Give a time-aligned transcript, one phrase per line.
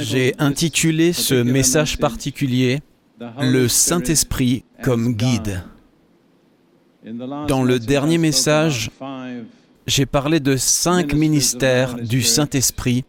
[0.00, 2.80] J'ai intitulé ce message particulier
[3.40, 5.62] Le Saint-Esprit comme guide.
[7.48, 8.90] Dans le dernier message,
[9.86, 13.04] j'ai parlé de cinq ministères du Saint-Esprit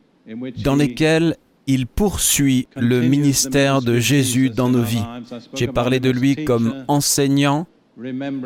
[0.64, 5.06] dans lesquels il poursuit le ministère de Jésus dans nos vies.
[5.54, 7.68] J'ai parlé de lui comme enseignant,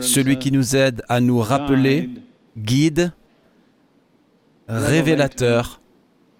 [0.01, 2.09] celui qui nous aide à nous rappeler,
[2.57, 3.13] guide,
[4.67, 5.81] révélateur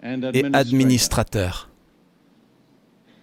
[0.02, 1.68] et administrateur.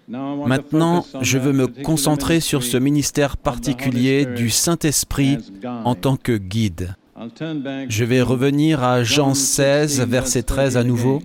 [0.08, 5.38] Maintenant, je veux me concentrer sur ce ministère particulier du Saint-Esprit
[5.84, 6.96] en tant que guide.
[7.90, 11.24] Je vais revenir à Jean 16, verset 13 à nouveau.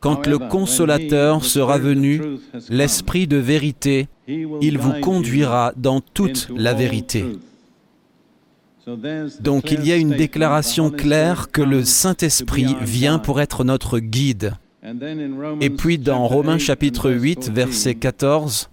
[0.00, 2.20] Quand le consolateur sera venu,
[2.68, 7.24] l'Esprit de vérité, il vous conduira dans toute la vérité.
[9.40, 14.54] Donc il y a une déclaration claire que le Saint-Esprit vient pour être notre guide.
[15.60, 18.68] Et puis dans Romains chapitre 8, verset 14,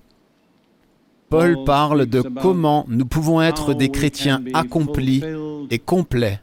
[1.29, 5.23] Paul parle de comment nous pouvons être des chrétiens accomplis
[5.69, 6.41] et complets.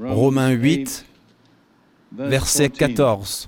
[0.00, 1.06] Romains 8,
[2.16, 3.46] verset 14,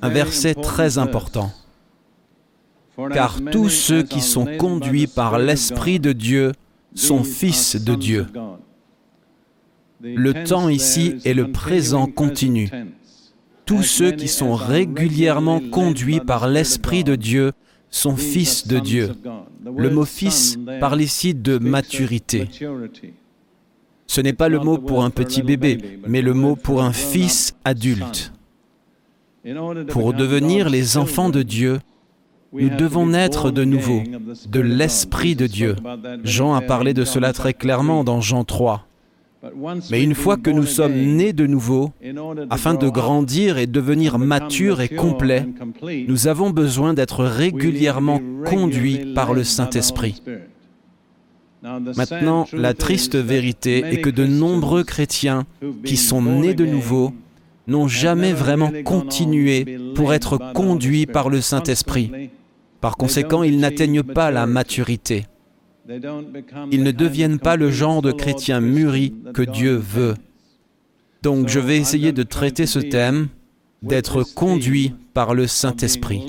[0.00, 1.52] un verset très important.
[3.12, 6.52] Car tous ceux qui sont conduits par l'Esprit de Dieu
[6.94, 8.26] sont fils de Dieu.
[10.02, 12.70] Le temps ici est le présent continu.
[13.64, 17.52] Tous ceux qui sont régulièrement conduits par l'Esprit de Dieu
[17.90, 19.12] sont fils de Dieu.
[19.76, 22.48] Le mot fils parle ici de maturité.
[24.06, 27.54] Ce n'est pas le mot pour un petit bébé, mais le mot pour un fils
[27.64, 28.32] adulte.
[29.88, 31.78] Pour devenir les enfants de Dieu,
[32.52, 34.02] nous devons naître de nouveau,
[34.48, 35.76] de l'Esprit de Dieu.
[36.24, 38.86] Jean a parlé de cela très clairement dans Jean 3.
[39.90, 41.92] Mais une fois que nous sommes nés de nouveau,
[42.50, 45.46] afin de grandir et devenir matures et complets,
[46.06, 50.22] nous avons besoin d'être régulièrement conduits par le Saint-Esprit.
[51.62, 55.44] Maintenant, la triste vérité est que de nombreux chrétiens
[55.84, 57.12] qui sont nés de nouveau
[57.66, 62.30] n'ont jamais vraiment continué pour être conduits par le Saint-Esprit.
[62.82, 65.26] Par conséquent, ils n'atteignent pas la maturité.
[65.88, 70.14] Ils ne deviennent pas le genre de chrétiens mûris que Dieu veut.
[71.22, 73.28] Donc je vais essayer de traiter ce thème,
[73.82, 76.26] d'être conduit par le Saint-Esprit.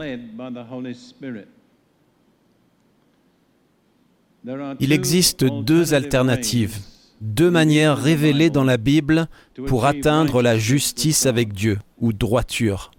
[4.79, 6.77] Il existe deux alternatives
[7.23, 9.27] deux manières révélées dans la Bible
[9.67, 12.91] pour atteindre la justice avec Dieu ou droiture.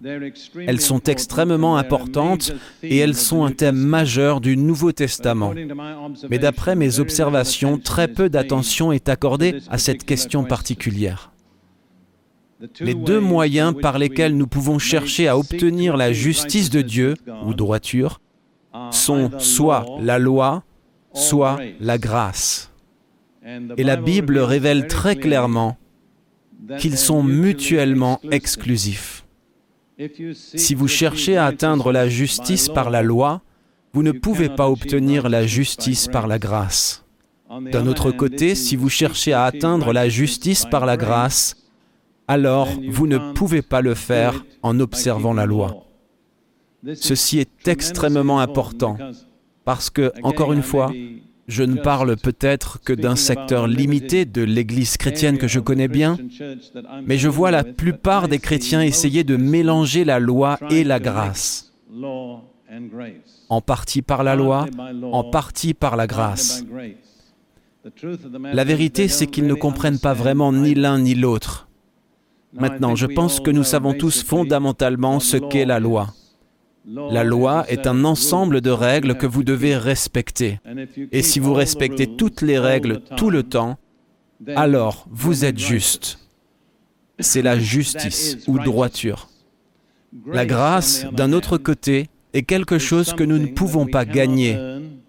[0.67, 5.53] Elles sont extrêmement importantes et elles sont un thème majeur du Nouveau Testament.
[6.29, 11.31] Mais d'après mes observations, très peu d'attention est accordée à cette question particulière.
[12.79, 17.13] Les deux moyens par lesquels nous pouvons chercher à obtenir la justice de Dieu
[17.45, 18.21] ou droiture
[18.89, 20.63] sont soit la loi,
[21.13, 22.71] soit la grâce.
[23.77, 25.77] Et la Bible révèle très clairement
[26.79, 29.25] qu'ils sont mutuellement exclusifs.
[30.33, 33.41] Si vous cherchez à atteindre la justice par la loi,
[33.93, 37.05] vous ne pouvez pas obtenir la justice par la grâce.
[37.71, 41.55] D'un autre côté, si vous cherchez à atteindre la justice par la grâce,
[42.27, 45.85] alors vous ne pouvez pas le faire en observant la loi.
[46.93, 48.97] Ceci est extrêmement important
[49.63, 50.91] parce que, encore une fois,
[51.47, 56.17] je ne parle peut-être que d'un secteur limité de l'Église chrétienne que je connais bien,
[57.05, 61.73] mais je vois la plupart des chrétiens essayer de mélanger la loi et la grâce,
[63.49, 64.65] en partie par la loi,
[65.11, 66.65] en partie par la grâce.
[68.51, 71.67] La vérité, c'est qu'ils ne comprennent pas vraiment ni l'un ni l'autre.
[72.53, 76.13] Maintenant, je pense que nous savons tous fondamentalement ce qu'est la loi.
[76.87, 80.59] La loi est un ensemble de règles que vous devez respecter.
[81.11, 83.77] Et si vous respectez toutes les règles tout le temps,
[84.55, 86.19] alors vous êtes juste.
[87.19, 89.29] C'est la justice ou droiture.
[90.27, 94.57] La grâce, d'un autre côté, est quelque chose que nous ne pouvons pas gagner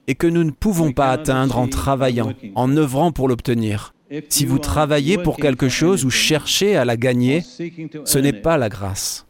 [0.06, 3.93] et que nous ne pouvons pas atteindre en travaillant, en œuvrant pour l'obtenir.
[4.29, 8.69] Si vous travaillez pour quelque chose ou cherchez à la gagner, ce n'est pas la
[8.69, 9.26] grâce.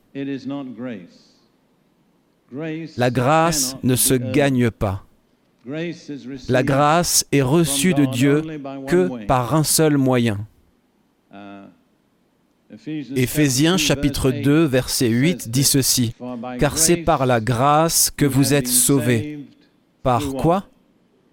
[2.96, 5.04] La grâce ne se gagne pas.
[6.48, 8.42] La grâce est reçue de Dieu
[8.86, 10.46] que par un seul moyen.
[13.16, 16.14] Éphésiens chapitre 2 verset 8 dit ceci,
[16.58, 19.40] Car c'est par la grâce que vous êtes sauvés.
[20.02, 20.68] Par quoi?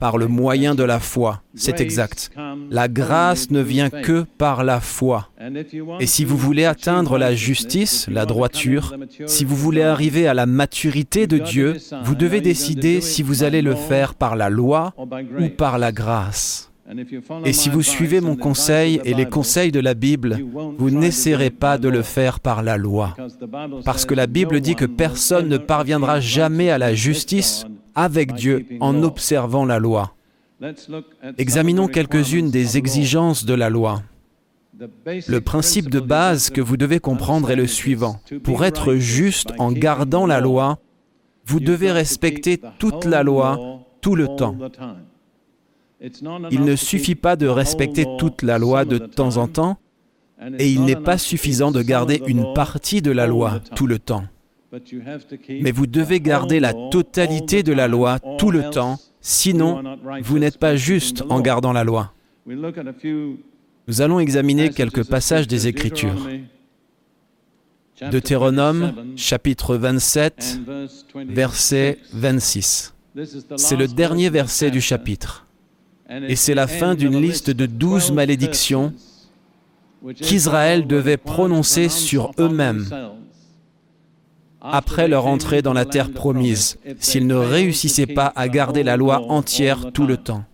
[0.03, 1.43] Par le moyen de la foi.
[1.55, 2.29] C'est exact.
[2.69, 5.29] La grâce ne vient que par la foi.
[6.01, 8.97] Et si vous voulez atteindre la justice, la droiture,
[9.27, 13.61] si vous voulez arriver à la maturité de Dieu, vous devez décider si vous allez
[13.61, 14.93] le faire par la loi
[15.39, 16.69] ou par la grâce.
[17.45, 20.37] Et si vous suivez mon conseil et les conseils de la Bible,
[20.77, 23.15] vous n'essaierez pas de le faire par la loi.
[23.85, 28.65] Parce que la Bible dit que personne ne parviendra jamais à la justice avec Dieu
[28.79, 30.15] en observant la loi.
[31.37, 34.01] Examinons quelques-unes des exigences de la loi.
[35.27, 38.19] Le principe de base que vous devez comprendre est le suivant.
[38.43, 40.79] Pour être juste en gardant la loi,
[41.45, 44.57] vous devez respecter toute la loi tout le temps.
[46.51, 49.77] Il ne suffit pas de respecter toute la loi de temps en temps,
[50.59, 54.25] et il n'est pas suffisant de garder une partie de la loi tout le temps.
[55.61, 59.83] Mais vous devez garder la totalité de la loi tout le temps, sinon
[60.21, 62.13] vous n'êtes pas juste en gardant la loi.
[62.45, 66.27] Nous allons examiner quelques passages des Écritures.
[68.11, 70.59] Deutéronome chapitre 27,
[71.15, 72.93] verset 26.
[73.57, 75.45] C'est le dernier verset du chapitre.
[76.09, 78.93] Et c'est la fin d'une liste de douze malédictions
[80.15, 82.85] qu'Israël devait prononcer sur eux-mêmes
[84.63, 89.19] après leur entrée dans la terre promise, s'ils ne réussissaient pas à garder la loi
[89.29, 90.45] entière tout le temps.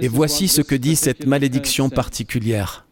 [0.00, 2.86] Et voici ce que dit cette malédiction particulière.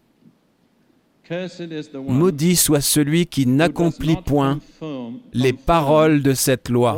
[1.94, 4.58] Maudit soit celui qui n'accomplit point
[5.32, 6.96] les paroles de cette loi.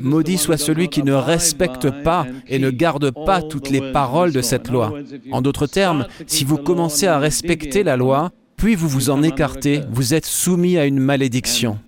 [0.00, 4.42] Maudit soit celui qui ne respecte pas et ne garde pas toutes les paroles de
[4.42, 4.92] cette loi.
[5.32, 8.30] En d'autres termes, si vous commencez à respecter la loi,
[8.64, 11.78] puis vous vous en écartez, vous êtes soumis à une malédiction.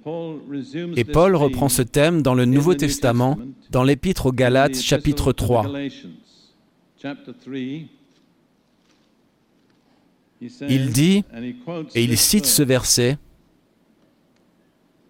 [0.95, 3.39] Et Paul reprend ce thème dans le Nouveau Testament,
[3.71, 5.73] dans l'Épître aux Galates chapitre 3.
[10.69, 11.25] Il dit,
[11.95, 13.17] et il cite ce verset,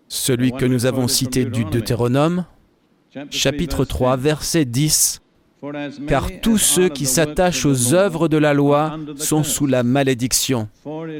[0.06, 2.44] celui que nous avons cité du Deutéronome,
[3.30, 5.20] chapitre 3, verset 10,
[6.06, 10.68] car tous ceux qui s'attachent aux œuvres de la loi sont sous la malédiction.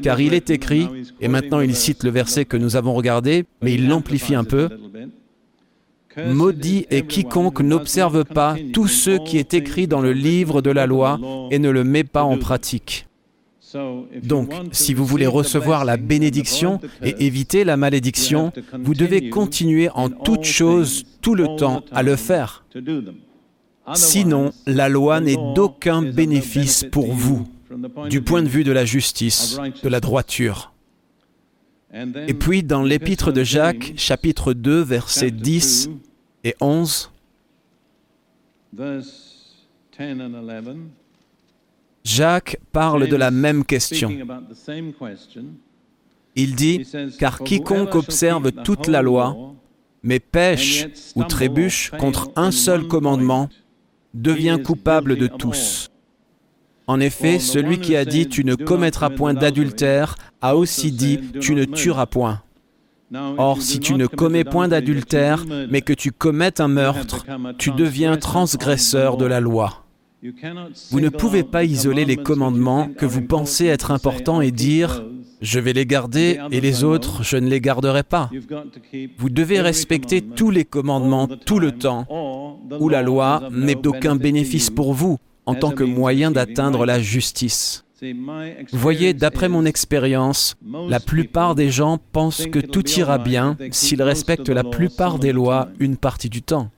[0.01, 0.87] Car il est écrit,
[1.21, 4.69] et maintenant il cite le verset que nous avons regardé, mais il l'amplifie un peu,
[6.25, 10.87] Maudit est quiconque n'observe pas tout ce qui est écrit dans le livre de la
[10.87, 11.19] loi
[11.51, 13.07] et ne le met pas en pratique.
[14.23, 20.09] Donc, si vous voulez recevoir la bénédiction et éviter la malédiction, vous devez continuer en
[20.09, 22.65] toutes choses, tout le temps, à le faire.
[23.93, 27.47] Sinon, la loi n'est d'aucun bénéfice pour vous,
[28.09, 30.73] du point de vue de la justice, de la droiture.
[32.27, 35.89] Et puis, dans l'épître de Jacques, chapitre 2, versets 10
[36.43, 37.11] et 11,
[42.03, 44.11] Jacques parle de la même question.
[46.35, 46.85] Il dit,
[47.17, 49.55] car quiconque observe toute la loi,
[50.03, 53.49] mais pêche ou trébuche contre un seul commandement,
[54.21, 55.89] devient coupable de tous.
[56.87, 61.53] En effet, celui qui a dit tu ne commettras point d'adultère a aussi dit tu
[61.53, 62.41] ne tueras point.
[63.37, 67.25] Or, si tu ne commets point d'adultère, mais que tu commettes un meurtre,
[67.57, 69.86] tu deviens transgresseur de la loi.
[70.91, 75.03] Vous ne pouvez pas isoler les commandements que vous pensez être importants et dire
[75.41, 78.31] je vais les garder et les autres, je ne les garderai pas.
[79.17, 82.07] Vous devez respecter tous les commandements tout le temps,
[82.79, 87.85] où la loi n'est d'aucun bénéfice pour vous en tant que moyen d'atteindre la justice.
[88.01, 90.55] Vous voyez, d'après mon expérience,
[90.87, 95.69] la plupart des gens pensent que tout ira bien s'ils respectent la plupart des lois
[95.79, 96.69] une partie du temps.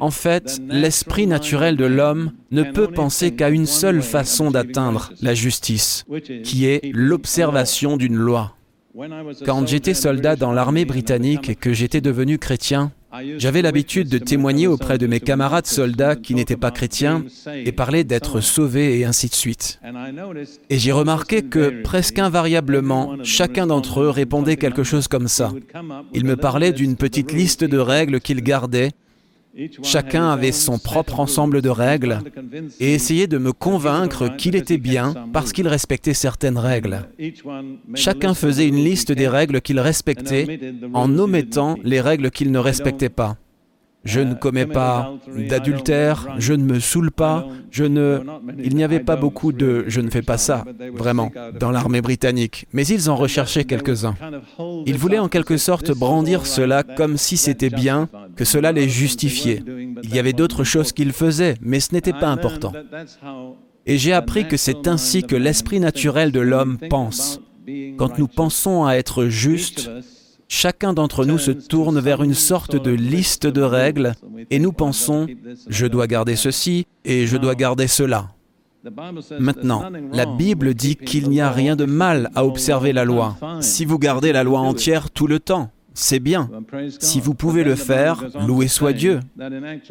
[0.00, 5.34] En fait, l'esprit naturel de l'homme ne peut penser qu'à une seule façon d'atteindre la
[5.34, 6.04] justice,
[6.44, 8.54] qui est l'observation d'une loi.
[9.44, 12.92] Quand j'étais soldat dans l'armée britannique et que j'étais devenu chrétien,
[13.36, 18.04] j'avais l'habitude de témoigner auprès de mes camarades soldats qui n'étaient pas chrétiens et parler
[18.04, 19.80] d'être sauvés et ainsi de suite.
[20.70, 25.52] Et j'ai remarqué que presque invariablement, chacun d'entre eux répondait quelque chose comme ça.
[26.14, 28.92] Il me parlait d'une petite liste de règles qu'il gardait
[29.82, 32.20] Chacun avait son propre ensemble de règles
[32.80, 37.08] et essayait de me convaincre qu'il était bien parce qu'il respectait certaines règles.
[37.94, 40.58] Chacun faisait une liste des règles qu'il respectait
[40.94, 43.36] en omettant les règles qu'il ne respectait pas.
[44.04, 45.14] Je ne commets pas
[45.48, 48.20] d'adultère, je ne me saoule pas, je ne...
[48.62, 52.66] Il n'y avait pas beaucoup de je ne fais pas ça, vraiment, dans l'armée britannique,
[52.72, 54.16] mais ils en recherchaient quelques-uns.
[54.86, 59.62] Ils voulaient en quelque sorte brandir cela comme si c'était bien que cela les justifiait.
[60.02, 62.72] Il y avait d'autres choses qu'ils faisaient, mais ce n'était pas important.
[63.86, 67.40] Et j'ai appris que c'est ainsi que l'esprit naturel de l'homme pense.
[67.96, 69.90] Quand nous pensons à être justes,
[70.52, 74.12] chacun d'entre nous se tourne vers une sorte de liste de règles
[74.50, 75.26] et nous pensons,
[75.66, 78.28] je dois garder ceci et je dois garder cela.
[79.38, 83.36] Maintenant, la Bible dit qu'il n'y a rien de mal à observer la loi.
[83.60, 86.50] Si vous gardez la loi entière tout le temps, c'est bien.
[86.98, 89.20] Si vous pouvez le faire, loué soit Dieu.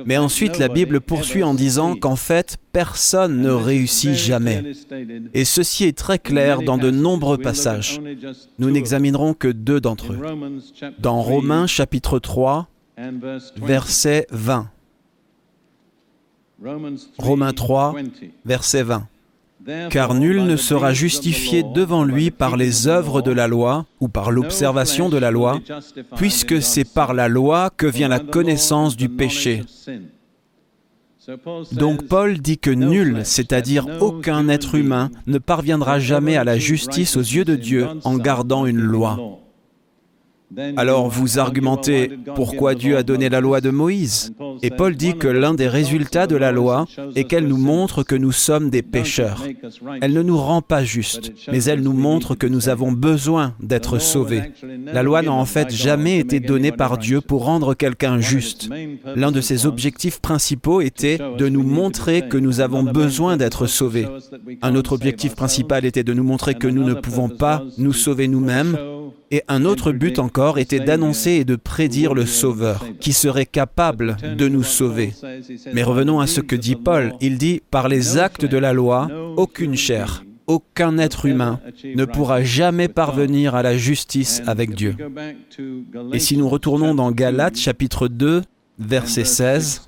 [0.06, 4.64] Mais ensuite, la Bible poursuit en disant qu'en fait, personne ne réussit jamais.
[5.34, 8.02] Et ceci est très clair dans de nombreux passages.
[8.60, 10.20] Nous n'examinerons que deux d'entre eux.
[11.00, 12.68] Dans Romains chapitre 3,
[13.58, 14.70] verset 20.
[17.18, 17.96] Romains 3,
[18.46, 19.08] verset 20.
[19.90, 24.32] Car nul ne sera justifié devant lui par les œuvres de la loi ou par
[24.32, 25.60] l'observation de la loi,
[26.16, 29.64] puisque c'est par la loi que vient la connaissance du péché.
[31.74, 37.16] Donc Paul dit que nul, c'est-à-dire aucun être humain, ne parviendra jamais à la justice
[37.16, 39.18] aux yeux de Dieu en gardant une loi.
[40.76, 44.34] Alors vous argumentez pourquoi Dieu a donné la loi de Moïse.
[44.62, 48.16] Et Paul dit que l'un des résultats de la loi est qu'elle nous montre que
[48.16, 49.46] nous sommes des pécheurs.
[50.02, 54.00] Elle ne nous rend pas justes, mais elle nous montre que nous avons besoin d'être
[54.00, 54.52] sauvés.
[54.86, 58.70] La loi n'a en fait jamais été donnée par Dieu pour rendre quelqu'un juste.
[59.16, 64.08] L'un de ses objectifs principaux était de nous montrer que nous avons besoin d'être sauvés.
[64.62, 68.28] Un autre objectif principal était de nous montrer que nous ne pouvons pas nous sauver
[68.28, 68.78] nous-mêmes
[69.32, 74.18] et un autre but encore était d'annoncer et de prédire le Sauveur, qui serait capable
[74.38, 75.14] de nous sauver.
[75.74, 77.14] Mais revenons à ce que dit Paul.
[77.22, 79.08] Il dit, par les actes de la loi,
[79.38, 81.62] aucune chair, aucun être humain
[81.96, 84.96] ne pourra jamais parvenir à la justice avec Dieu.
[86.12, 88.42] Et si nous retournons dans Galates chapitre 2,
[88.80, 89.88] verset 16,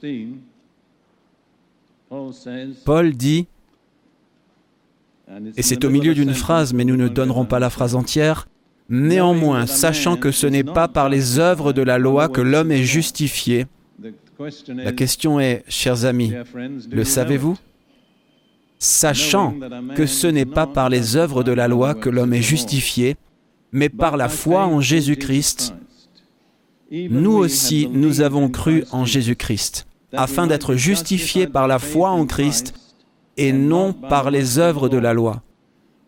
[2.86, 3.48] Paul dit,
[5.58, 8.48] et c'est au milieu d'une phrase, mais nous ne donnerons pas la phrase entière,
[8.90, 12.84] Néanmoins, sachant que ce n'est pas par les œuvres de la loi que l'homme est
[12.84, 13.66] justifié,
[14.68, 16.34] la question est, chers amis,
[16.92, 17.58] le savez-vous?
[18.80, 19.56] Sachant
[19.96, 23.16] que ce n'est pas par les œuvres de la loi que l'homme est justifié,
[23.72, 25.74] mais par la foi en Jésus-Christ,
[26.92, 32.74] nous aussi, nous avons cru en Jésus-Christ, afin d'être justifiés par la foi en Christ
[33.38, 35.42] et non par les œuvres de la loi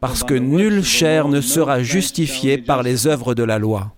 [0.06, 3.92] parce que nulle chair ne sera justifiée par les œuvres de la loi.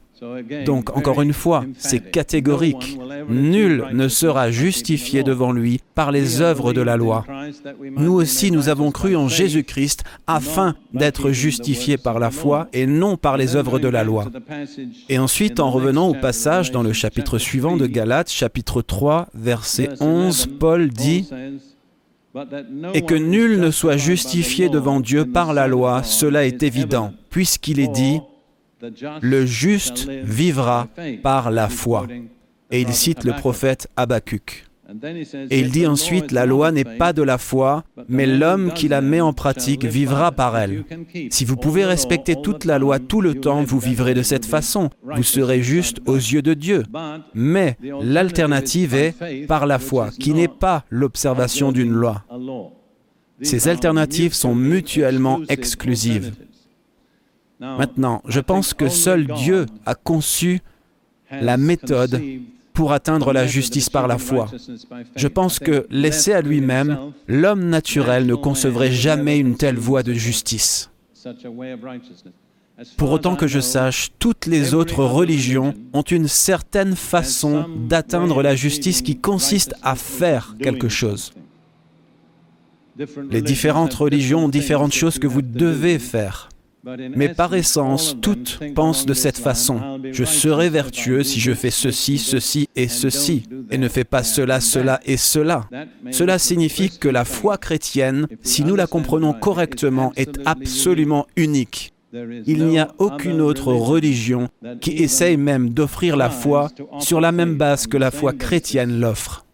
[0.66, 2.98] Donc, encore une fois, c'est catégorique.
[3.28, 7.26] Nul ne sera justifié devant lui par les œuvres de la loi.
[7.98, 13.18] Nous aussi, nous avons cru en Jésus-Christ afin d'être justifiés par la foi et non
[13.18, 14.28] par les œuvres de la loi.
[15.10, 19.90] Et ensuite, en revenant au passage dans le chapitre suivant de Galates, chapitre 3, verset
[20.00, 21.30] 11, Paul dit,
[22.94, 27.79] et que nul ne soit justifié devant Dieu par la loi, cela est évident, puisqu'il
[27.79, 28.20] est dit,
[29.22, 30.88] le juste vivra
[31.24, 32.08] par la foi.
[32.72, 34.65] Et il cite le prophète Habacuc.
[35.50, 39.01] Et il dit ensuite, la loi n'est pas de la foi, mais l'homme qui la
[39.01, 40.86] met en pratique vivra par elle.
[41.29, 44.89] Si vous pouvez respecter toute la loi tout le temps, vous vivrez de cette façon.
[45.03, 46.84] Vous serez juste aux yeux de Dieu.
[47.34, 52.24] Mais l'alternative est par la foi, qui n'est pas l'observation d'une loi.
[53.41, 56.34] Ces alternatives sont mutuellement exclusives.
[57.60, 60.62] Maintenant, je pense que seul Dieu a conçu
[61.29, 62.22] la méthode
[62.77, 64.51] pour atteindre la justice par la foi.
[65.15, 70.13] Je pense que, laissé à lui-même, l'homme naturel ne concevrait jamais une telle voie de
[70.13, 70.91] justice.
[72.96, 78.55] Pour autant que je sache, toutes les autres religions ont une certaine façon d'atteindre la
[78.55, 81.34] justice qui consiste à faire quelque chose.
[83.31, 86.50] Les différentes religions ont différentes choses que vous devez faire.
[87.15, 90.00] Mais par essence, toutes pensent de cette façon.
[90.12, 94.60] Je serai vertueux si je fais ceci, ceci et ceci, et ne fais pas cela,
[94.60, 95.67] cela et cela.
[96.12, 101.94] Cela signifie que la foi chrétienne, si nous la comprenons correctement, est absolument unique.
[102.13, 104.48] Il n'y a aucune autre religion
[104.79, 109.46] qui essaye même d'offrir la foi sur la même base que la foi chrétienne l'offre.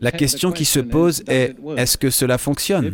[0.00, 2.92] La question qui se pose est, est-ce que cela fonctionne?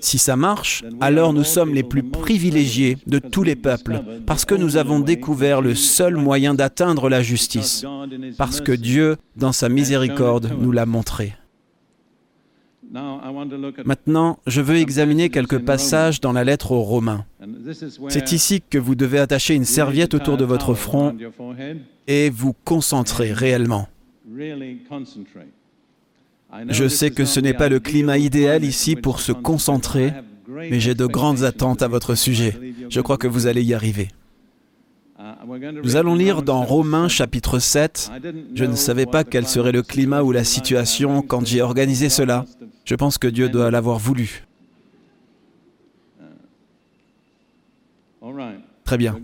[0.00, 4.54] Si ça marche, alors nous sommes les plus privilégiés de tous les peuples, parce que
[4.54, 7.84] nous avons découvert le seul moyen d'atteindre la justice,
[8.38, 11.34] parce que Dieu, dans sa miséricorde, nous l'a montré.
[13.84, 17.24] Maintenant, je veux examiner quelques passages dans la lettre aux Romains.
[18.08, 21.16] C'est ici que vous devez attacher une serviette autour de votre front
[22.08, 23.88] et vous concentrer réellement.
[26.68, 30.12] Je sais que ce n'est pas le climat idéal ici pour se concentrer,
[30.48, 32.58] mais j'ai de grandes attentes à votre sujet.
[32.88, 34.08] Je crois que vous allez y arriver.
[35.82, 38.10] Nous allons lire dans Romains chapitre 7.
[38.54, 42.46] Je ne savais pas quel serait le climat ou la situation quand j'ai organisé cela.
[42.84, 44.44] Je pense que Dieu doit l'avoir voulu.
[48.84, 49.16] Très bien.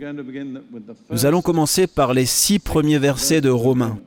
[1.10, 3.98] Nous allons commencer par les six premiers versets de Romains.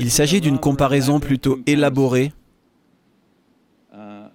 [0.00, 2.32] Il s'agit d'une comparaison plutôt élaborée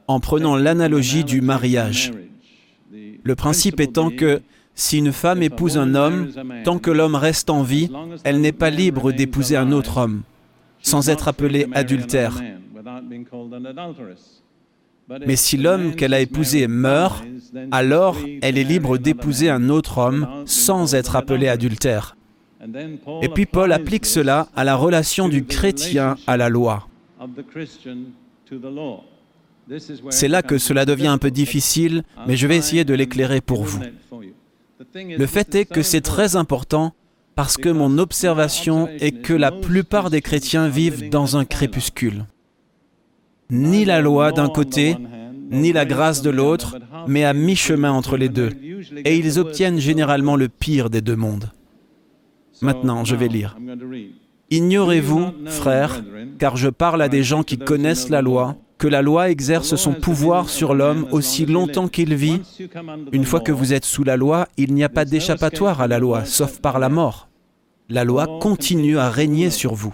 [0.07, 2.11] en prenant l'analogie du mariage.
[3.23, 4.41] Le principe étant que
[4.75, 6.29] si une femme épouse un homme,
[6.63, 7.89] tant que l'homme reste en vie,
[8.23, 10.23] elle n'est pas libre d'épouser un autre homme,
[10.81, 12.41] sans être appelée adultère.
[15.27, 17.23] Mais si l'homme qu'elle a épousé meurt,
[17.71, 22.15] alors elle est libre d'épouser un autre homme sans être appelée adultère.
[23.21, 26.87] Et puis Paul applique cela à la relation du chrétien à la loi.
[30.09, 33.63] C'est là que cela devient un peu difficile, mais je vais essayer de l'éclairer pour
[33.63, 33.81] vous.
[34.95, 36.93] Le fait est que c'est très important
[37.35, 42.25] parce que mon observation est que la plupart des chrétiens vivent dans un crépuscule.
[43.49, 44.97] Ni la loi d'un côté,
[45.49, 46.77] ni la grâce de l'autre,
[47.07, 48.51] mais à mi-chemin entre les deux.
[49.05, 51.49] Et ils obtiennent généralement le pire des deux mondes.
[52.63, 53.57] Maintenant, je vais lire.
[54.49, 56.01] Ignorez-vous, frères,
[56.39, 59.93] car je parle à des gens qui connaissent la loi, que la loi exerce son
[59.93, 62.41] pouvoir sur l'homme aussi longtemps qu'il vit.
[63.11, 65.99] Une fois que vous êtes sous la loi, il n'y a pas d'échappatoire à la
[65.99, 67.27] loi, sauf par la mort.
[67.89, 69.93] La loi continue à régner sur vous.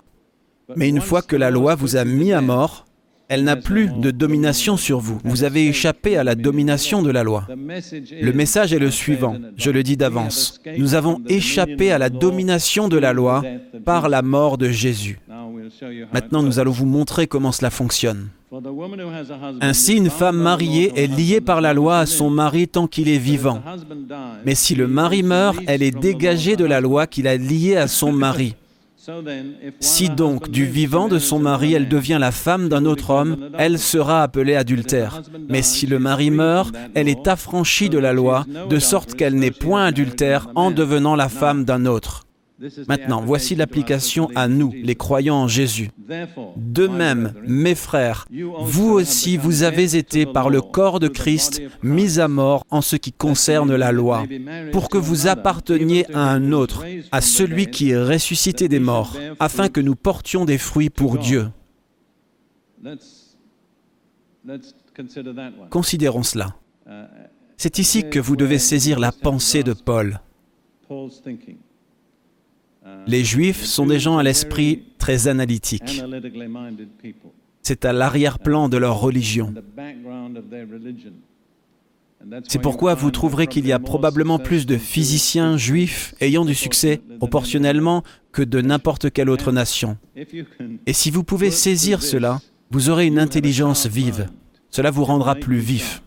[0.75, 2.85] Mais une fois que la loi vous a mis à mort,
[3.29, 5.19] elle n'a plus de domination sur vous.
[5.23, 7.47] Vous avez échappé à la domination de la loi.
[7.47, 10.59] Le message est le suivant, je le dis d'avance.
[10.77, 13.43] Nous avons échappé à la domination de la loi
[13.85, 15.19] par la mort de Jésus.
[16.11, 18.29] Maintenant, nous allons vous montrer comment cela fonctionne.
[19.61, 23.19] Ainsi, une femme mariée est liée par la loi à son mari tant qu'il est
[23.19, 23.61] vivant.
[24.43, 27.87] Mais si le mari meurt, elle est dégagée de la loi qu'il a liée à
[27.87, 28.55] son mari.
[29.79, 33.79] Si donc du vivant de son mari elle devient la femme d'un autre homme, elle
[33.79, 35.21] sera appelée adultère.
[35.47, 39.51] Mais si le mari meurt, elle est affranchie de la loi, de sorte qu'elle n'est
[39.51, 42.25] point adultère en devenant la femme d'un autre.
[42.87, 45.91] Maintenant, voici l'application à nous, les croyants en Jésus.
[46.57, 48.27] De même, mes frères,
[48.61, 52.97] vous aussi, vous avez été par le corps de Christ mis à mort en ce
[52.97, 54.25] qui concerne la loi,
[54.73, 59.69] pour que vous apparteniez à un autre, à celui qui est ressuscité des morts, afin
[59.69, 61.49] que nous portions des fruits pour Dieu.
[65.69, 66.55] Considérons cela.
[67.55, 70.19] C'est ici que vous devez saisir la pensée de Paul.
[73.09, 76.03] Les Juifs sont des gens à l'esprit très analytique.
[77.63, 79.51] C'est à l'arrière-plan de leur religion.
[82.47, 87.01] C'est pourquoi vous trouverez qu'il y a probablement plus de physiciens juifs ayant du succès
[87.17, 89.97] proportionnellement que de n'importe quelle autre nation.
[90.85, 94.29] Et si vous pouvez saisir cela, vous aurez une intelligence vive.
[94.69, 96.03] Cela vous rendra plus vif.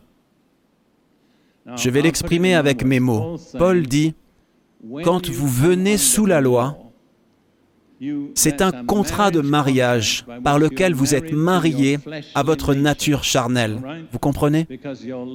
[1.74, 3.38] Je vais l'exprimer avec mes mots.
[3.58, 4.14] Paul dit,
[5.02, 6.78] quand vous venez sous la loi,
[8.34, 11.98] c'est un contrat de mariage par lequel vous êtes marié
[12.34, 13.78] à votre nature charnelle.
[14.10, 14.66] Vous comprenez?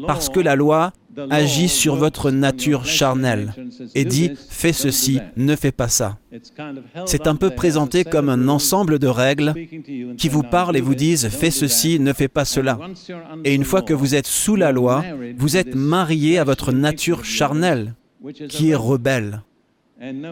[0.05, 0.91] Parce que la loi
[1.29, 3.53] agit sur votre nature charnelle
[3.95, 6.17] et dit fais ceci, ne fais pas ça.
[7.05, 9.53] C'est un peu présenté comme un ensemble de règles
[10.17, 12.79] qui vous parlent et vous disent fais ceci, ne fais pas cela.
[13.43, 15.03] Et une fois que vous êtes sous la loi,
[15.37, 17.95] vous êtes marié à votre nature charnelle
[18.49, 19.41] qui est rebelle.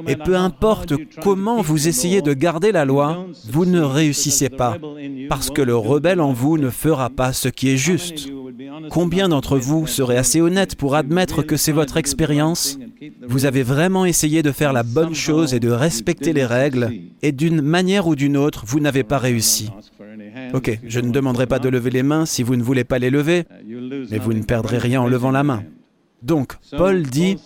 [0.07, 4.77] Et peu importe comment vous essayez de garder la loi, vous ne réussissez pas,
[5.27, 8.29] parce que le rebelle en vous ne fera pas ce qui est juste.
[8.89, 12.77] Combien d'entre vous seraient assez honnêtes pour admettre que c'est votre expérience?
[13.27, 17.31] Vous avez vraiment essayé de faire la bonne chose et de respecter les règles, et
[17.31, 19.71] d'une manière ou d'une autre, vous n'avez pas réussi.
[20.53, 23.09] Ok, je ne demanderai pas de lever les mains si vous ne voulez pas les
[23.09, 23.45] lever,
[24.11, 25.63] mais vous ne perdrez rien en levant la main.
[26.21, 27.37] Donc, Paul dit,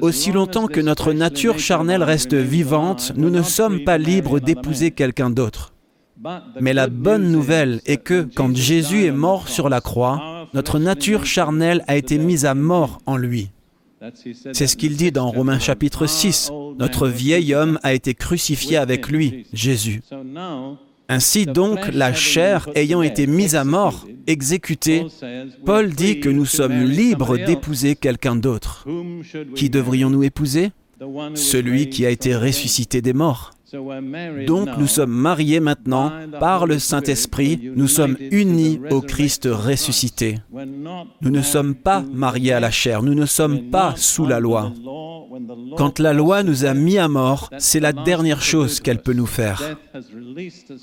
[0.00, 5.30] aussi longtemps que notre nature charnelle reste vivante, nous ne sommes pas libres d'épouser quelqu'un
[5.30, 5.72] d'autre.
[6.60, 11.26] Mais la bonne nouvelle est que quand Jésus est mort sur la croix, notre nature
[11.26, 13.50] charnelle a été mise à mort en lui.
[14.52, 16.50] C'est ce qu'il dit dans Romains chapitre 6.
[16.78, 20.02] Notre vieil homme a été crucifié avec lui, Jésus.
[21.08, 25.06] Ainsi donc, la chair ayant été mise à mort, exécutée,
[25.64, 28.86] Paul dit que nous sommes libres d'épouser quelqu'un d'autre.
[29.54, 30.70] Qui devrions-nous épouser?
[31.34, 33.52] Celui qui a été ressuscité des morts.
[34.46, 40.38] Donc nous sommes mariés maintenant par le Saint-Esprit, nous sommes unis au Christ ressuscité.
[41.20, 44.72] Nous ne sommes pas mariés à la chair, nous ne sommes pas sous la loi.
[45.76, 49.26] Quand la loi nous a mis à mort, c'est la dernière chose qu'elle peut nous
[49.26, 49.76] faire.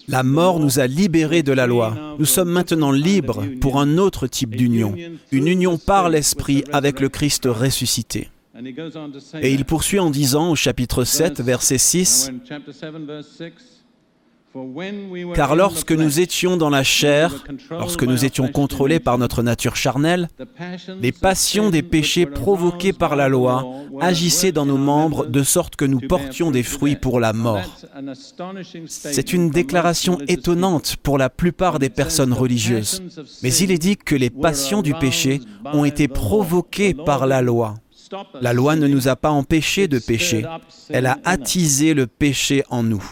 [0.07, 2.15] La mort nous a libérés de la loi.
[2.19, 4.95] Nous sommes maintenant libres pour un autre type d'union,
[5.31, 8.29] une union par l'Esprit avec le Christ ressuscité.
[9.41, 12.31] Et il poursuit en disant au chapitre 7, verset 6,
[15.33, 20.29] car lorsque nous étions dans la chair, lorsque nous étions contrôlés par notre nature charnelle,
[21.01, 23.65] les passions des péchés provoqués par la loi
[23.99, 27.77] agissaient dans nos membres de sorte que nous portions des fruits pour la mort.
[28.87, 33.03] C'est une déclaration étonnante pour la plupart des personnes religieuses.
[33.43, 37.75] Mais il est dit que les passions du péché ont été provoquées par la loi.
[38.41, 40.45] La loi ne nous a pas empêchés de pécher,
[40.89, 43.03] elle a attisé le péché en nous.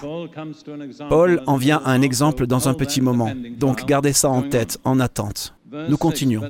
[1.09, 4.77] Paul en vient à un exemple dans un petit moment, donc gardez ça en tête,
[4.83, 5.55] en attente.
[5.89, 6.41] Nous continuons.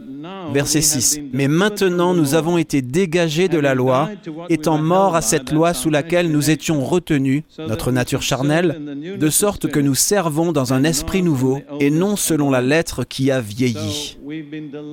[0.53, 1.21] Verset 6.
[1.31, 4.09] Mais maintenant nous avons été dégagés de la loi,
[4.49, 8.79] étant morts à cette loi sous laquelle nous étions retenus, notre nature charnelle,
[9.17, 13.31] de sorte que nous servons dans un esprit nouveau et non selon la lettre qui
[13.31, 14.17] a vieilli.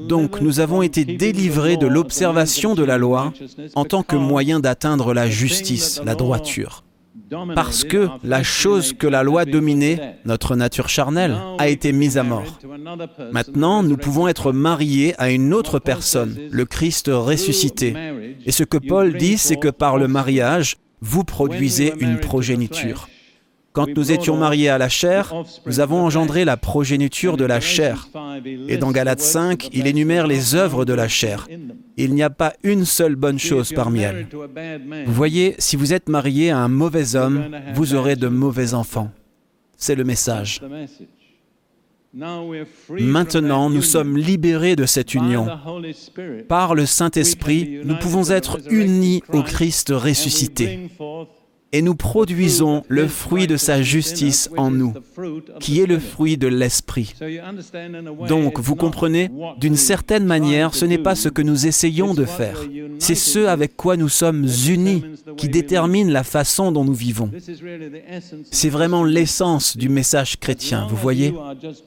[0.09, 3.33] Donc nous avons été délivrés de l'observation de la loi
[3.75, 6.85] en tant que moyen d'atteindre la justice, la droiture.
[7.55, 12.23] Parce que la chose que la loi dominait, notre nature charnelle, a été mise à
[12.23, 12.59] mort.
[13.33, 17.95] Maintenant, nous pouvons être mariés à une autre personne, le Christ ressuscité.
[18.47, 23.09] Et ce que Paul dit, c'est que par le mariage, vous produisez une progéniture.
[23.73, 25.33] Quand nous étions mariés à la chair,
[25.65, 28.09] nous avons engendré la progéniture de la chair.
[28.69, 31.47] Et dans Galates 5, il énumère les œuvres de la chair.
[31.97, 34.27] Il n'y a pas une seule bonne chose parmi elles.
[35.07, 39.13] Vous voyez, si vous êtes marié à un mauvais homme, vous aurez de mauvais enfants.
[39.77, 40.61] C'est le message.
[42.13, 45.47] Maintenant, nous sommes libérés de cette union.
[46.49, 50.91] Par le Saint-Esprit, nous pouvons être unis au Christ ressuscité
[51.73, 54.93] et nous produisons le fruit de sa justice en nous,
[55.61, 57.15] qui est le fruit de l'Esprit.
[58.29, 62.59] Donc, vous comprenez, d'une certaine manière, ce n'est pas ce que nous essayons de faire,
[62.99, 65.05] c'est ce avec quoi nous sommes unis
[65.37, 67.31] qui détermine la façon dont nous vivons.
[68.51, 71.35] C'est vraiment l'essence du message chrétien, vous voyez.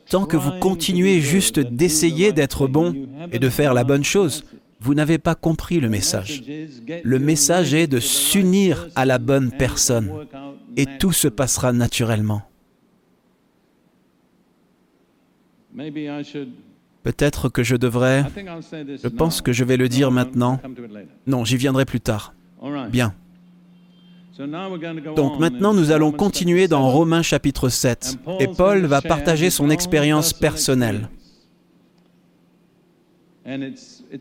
[0.09, 2.93] Tant que vous continuez juste d'essayer d'être bon
[3.31, 4.43] et de faire la bonne chose,
[4.83, 6.43] vous n'avez pas compris le message.
[7.03, 10.11] Le message est de s'unir à la bonne personne
[10.75, 12.41] et tout se passera naturellement.
[17.03, 18.25] Peut-être que je devrais...
[18.75, 20.59] Je pense que je vais le dire maintenant.
[21.27, 22.33] Non, j'y viendrai plus tard.
[22.91, 23.15] Bien.
[25.15, 28.17] Donc maintenant, nous allons continuer dans Romains chapitre 7.
[28.41, 31.07] Et Paul va partager son expérience personnelle.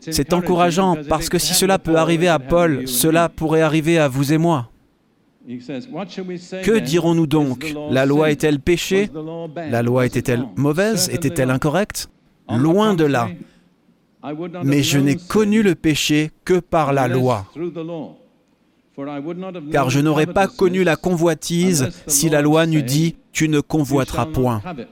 [0.09, 4.33] C'est encourageant parce que si cela peut arriver à Paul, cela pourrait arriver à vous
[4.33, 4.69] et moi.
[5.45, 7.73] Que dirons-nous donc?
[7.89, 9.09] La loi est-elle péché
[9.69, 11.09] La loi était-elle mauvaise?
[11.11, 12.09] Était-elle incorrecte?
[12.49, 13.29] Loin de là.
[14.63, 17.45] Mais je n'ai connu le péché que par la loi.
[19.71, 24.27] Car je n'aurais pas connu la convoitise si la loi n'eût dit⁇ Tu ne convoiteras
[24.27, 24.61] point⁇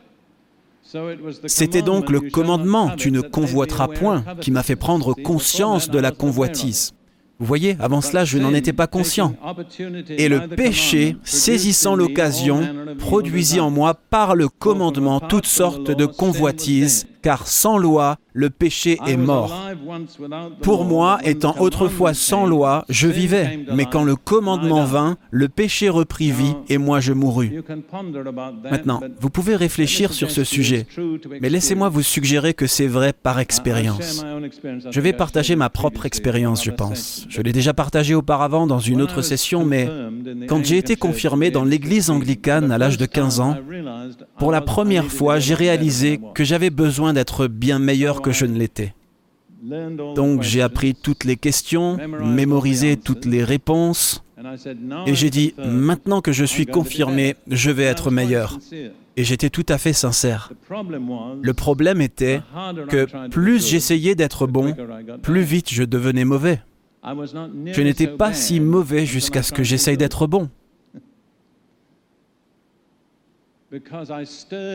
[1.46, 6.12] c'était donc le commandement, tu ne convoiteras point, qui m'a fait prendre conscience de la
[6.12, 6.94] convoitise.
[7.40, 9.34] Vous voyez, avant cela, je n'en étais pas conscient.
[10.10, 12.62] Et le péché, saisissant l'occasion,
[13.00, 18.98] produisit en moi par le commandement toutes sortes de convoitises, car sans loi, le péché
[19.08, 19.54] est mort.
[20.62, 25.90] Pour moi, étant autrefois sans loi, je vivais, mais quand le commandement vint, le péché
[25.90, 27.52] reprit vie et moi je mourus.
[28.70, 30.88] Maintenant, vous pouvez réfléchir sur ce sujet,
[31.42, 34.24] mais laissez-moi vous suggérer que c'est vrai par expérience.
[34.90, 37.26] Je vais partager ma propre expérience, je pense.
[37.30, 39.90] Je l'ai déjà partagé auparavant dans une autre session, mais
[40.48, 43.58] quand j'ai été confirmé dans l'église anglicane à l'âge de 15 ans,
[44.38, 48.58] pour la première fois, j'ai réalisé que j'avais besoin d'être bien meilleur que je ne
[48.58, 48.94] l'étais.
[50.16, 54.24] Donc j'ai appris toutes les questions, mémorisé toutes les réponses,
[55.06, 58.58] et j'ai dit, maintenant que je suis confirmé, je vais être meilleur.
[59.18, 60.52] Et j'étais tout à fait sincère.
[61.42, 62.42] Le problème était
[62.90, 64.76] que plus j'essayais d'être bon,
[65.22, 66.62] plus vite je devenais mauvais.
[67.04, 70.50] Je n'étais pas si mauvais jusqu'à ce que j'essaye d'être bon.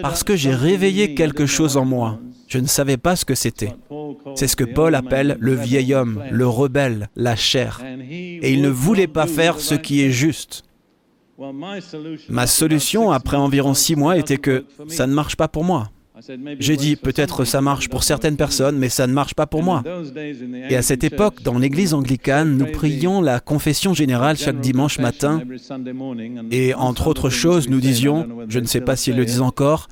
[0.03, 2.19] Parce que j'ai réveillé quelque chose en moi.
[2.49, 3.75] Je ne savais pas ce que c'était.
[4.35, 7.83] C'est ce que Paul appelle le vieil homme, le rebelle, la chair.
[7.85, 10.63] Et il ne voulait pas faire ce qui est juste.
[12.31, 15.91] Ma solution après environ six mois était que ça ne marche pas pour moi.
[16.59, 19.83] J'ai dit, peut-être ça marche pour certaines personnes, mais ça ne marche pas pour moi.
[20.69, 25.43] Et à cette époque, dans l'église anglicane, nous prions la confession générale chaque dimanche matin.
[26.51, 29.89] Et entre autres choses, nous disions, je ne sais pas s'ils le disent encore,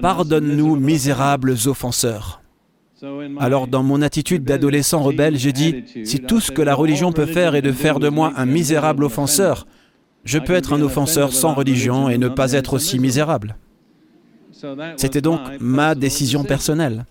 [0.00, 2.40] Pardonne-nous, misérables offenseurs.
[3.38, 7.26] Alors dans mon attitude d'adolescent rebelle, j'ai dit, si tout ce que la religion peut
[7.26, 9.66] faire est de faire de moi un misérable offenseur,
[10.24, 13.56] je peux être un offenseur sans religion et ne pas être aussi misérable.
[14.96, 17.04] C'était donc ma décision personnelle.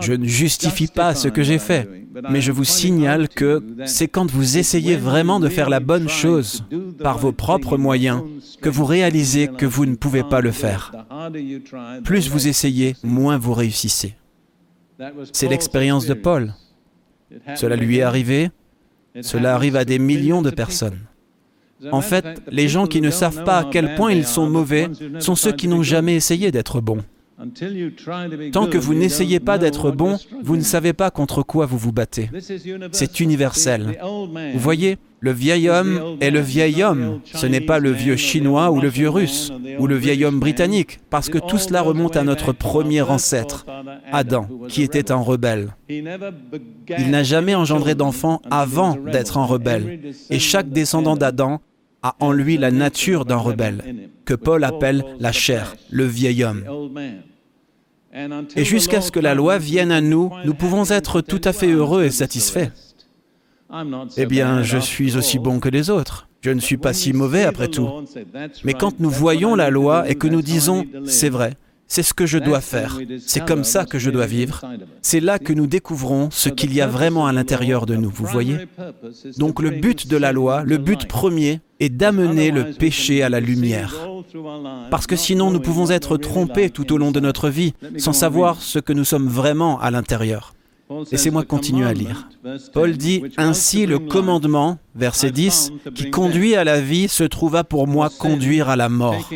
[0.00, 1.88] Je ne justifie pas ce que j'ai fait,
[2.30, 6.64] mais je vous signale que c'est quand vous essayez vraiment de faire la bonne chose
[7.02, 8.22] par vos propres moyens
[8.60, 10.92] que vous réalisez que vous ne pouvez pas le faire.
[12.04, 14.14] Plus vous essayez, moins vous réussissez.
[15.32, 16.54] C'est l'expérience de Paul.
[17.56, 18.50] Cela lui est arrivé,
[19.20, 20.98] cela arrive à des millions de personnes.
[21.90, 25.34] En fait, les gens qui ne savent pas à quel point ils sont mauvais sont
[25.34, 27.02] ceux qui n'ont jamais essayé d'être bons.
[28.52, 31.92] Tant que vous n'essayez pas d'être bon, vous ne savez pas contre quoi vous vous
[31.92, 32.30] battez.
[32.92, 33.98] C'est universel.
[34.02, 37.20] Vous voyez, le vieil homme est le vieil homme.
[37.24, 41.00] Ce n'est pas le vieux chinois ou le vieux russe ou le vieil homme britannique,
[41.10, 43.66] parce que tout cela remonte à notre premier ancêtre,
[44.12, 45.74] Adam, qui était un rebelle.
[45.88, 50.12] Il n'a jamais engendré d'enfant avant d'être un rebelle.
[50.30, 51.60] Et chaque descendant d'Adam
[52.02, 56.64] a en lui la nature d'un rebelle, que Paul appelle la chair, le vieil homme.
[58.56, 61.70] Et jusqu'à ce que la loi vienne à nous, nous pouvons être tout à fait
[61.70, 62.70] heureux et satisfaits.
[64.16, 66.28] Eh bien, je suis aussi bon que les autres.
[66.42, 67.88] Je ne suis pas si mauvais après tout.
[68.64, 71.54] Mais quand nous voyons la loi et que nous disons, c'est vrai,
[71.92, 72.98] c'est ce que je dois faire.
[73.26, 74.62] C'est comme ça que je dois vivre.
[75.02, 78.24] C'est là que nous découvrons ce qu'il y a vraiment à l'intérieur de nous, vous
[78.24, 78.56] voyez
[79.36, 83.40] Donc le but de la loi, le but premier, est d'amener le péché à la
[83.40, 84.08] lumière.
[84.90, 88.62] Parce que sinon nous pouvons être trompés tout au long de notre vie sans savoir
[88.62, 90.54] ce que nous sommes vraiment à l'intérieur.
[91.10, 92.28] Laissez-moi continuer à lire.
[92.72, 97.86] Paul dit, Ainsi le commandement, verset 10, qui conduit à la vie se trouva pour
[97.86, 99.30] moi conduire à la mort,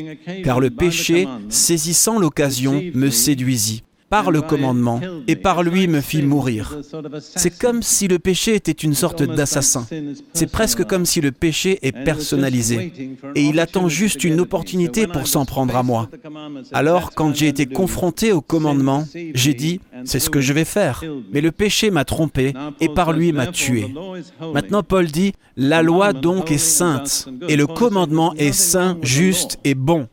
[0.44, 6.22] car le péché, saisissant l'occasion, me séduisit par le commandement et par lui me fit
[6.22, 6.78] mourir.
[7.20, 9.86] C'est comme si le péché était une sorte d'assassin.
[10.32, 12.92] C'est presque comme si le péché est personnalisé
[13.34, 16.08] et il attend juste une opportunité pour s'en prendre à moi.
[16.72, 21.02] Alors quand j'ai été confronté au commandement, j'ai dit, c'est ce que je vais faire.
[21.32, 23.94] Mais le péché m'a trompé et par lui m'a tué.
[24.54, 29.74] Maintenant Paul dit, la loi donc est sainte et le commandement est saint, juste et
[29.74, 30.08] bon.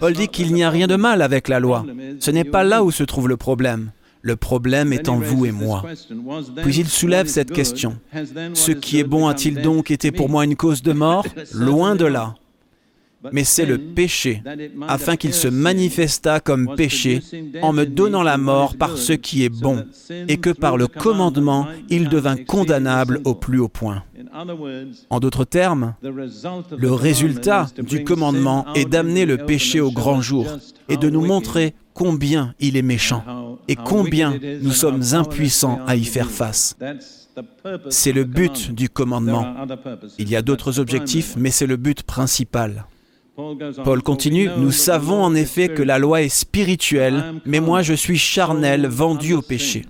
[0.00, 1.84] Paul dit qu'il n'y a rien de mal avec la loi.
[2.20, 3.90] Ce n'est pas là où se trouve le problème.
[4.22, 5.84] Le problème est en vous et moi.
[6.62, 7.98] Puis il soulève cette question.
[8.54, 11.26] Ce qui est bon a-t-il donc été pour moi une cause de mort?
[11.52, 12.34] Loin de là
[13.32, 14.42] mais c'est le péché,
[14.88, 17.20] afin qu'il se manifestât comme péché
[17.62, 19.84] en me donnant la mort par ce qui est bon,
[20.28, 24.02] et que par le commandement il devint condamnable au plus haut point.
[25.10, 30.46] En d'autres termes, le résultat du commandement est d'amener le péché au grand jour
[30.88, 36.04] et de nous montrer combien il est méchant et combien nous sommes impuissants à y
[36.04, 36.76] faire face.
[37.88, 39.54] C'est le but du commandement.
[40.18, 42.86] Il y a d'autres objectifs, mais c'est le but principal.
[43.36, 48.18] Paul continue, Nous savons en effet que la loi est spirituelle, mais moi je suis
[48.18, 49.86] charnel, vendu au péché.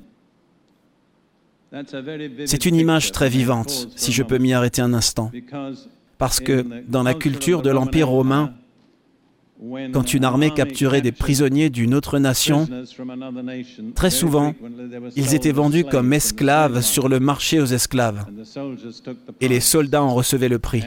[2.47, 5.31] C'est une image très vivante, si je peux m'y arrêter un instant,
[6.19, 8.55] parce que dans la culture de l'Empire romain,
[9.93, 12.69] quand une armée capturait des prisonniers d'une autre nation,
[13.95, 14.55] très souvent,
[15.17, 18.25] ils étaient vendus comme esclaves sur le marché aux esclaves.
[19.41, 20.83] Et les soldats en recevaient le prix.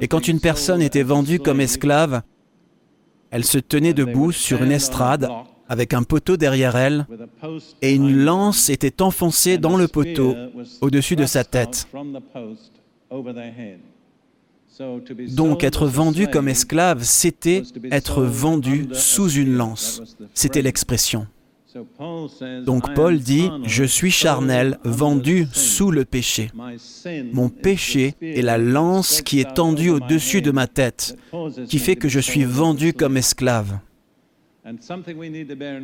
[0.00, 2.22] Et quand une personne était vendue comme esclave,
[3.30, 5.28] elle se tenait debout sur une estrade
[5.68, 7.06] avec un poteau derrière elle,
[7.80, 10.34] et une lance était enfoncée dans le poteau
[10.80, 11.86] au-dessus de sa tête.
[15.34, 20.02] Donc être vendu comme esclave, c'était être vendu sous une lance.
[20.34, 21.26] C'était l'expression.
[22.64, 26.50] Donc Paul dit, je suis charnel, vendu sous le péché.
[27.32, 31.16] Mon péché est la lance qui est tendue au-dessus de ma tête,
[31.68, 33.78] qui fait que je suis vendu comme esclave.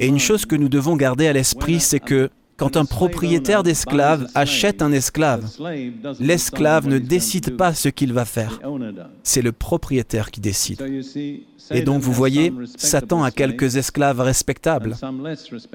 [0.01, 4.27] Et une chose que nous devons garder à l'esprit, c'est que Quand un propriétaire d'esclaves
[4.35, 5.51] achète un esclave,
[6.21, 8.61] l'esclave ne décide pas ce qu'il va faire.
[9.23, 10.83] C'est le propriétaire qui décide.
[11.71, 14.97] Et donc vous voyez, Satan a quelques esclaves respectables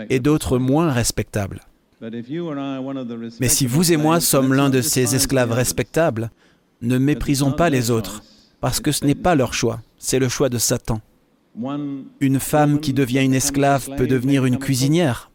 [0.09, 1.61] et d'autres moins respectables.
[2.01, 6.31] Mais si vous et moi sommes l'un de ces esclaves respectables,
[6.81, 8.23] ne méprisons pas les autres,
[8.59, 10.99] parce que ce n'est pas leur choix, c'est le choix de Satan.
[12.19, 15.30] Une femme qui devient une esclave peut devenir une cuisinière,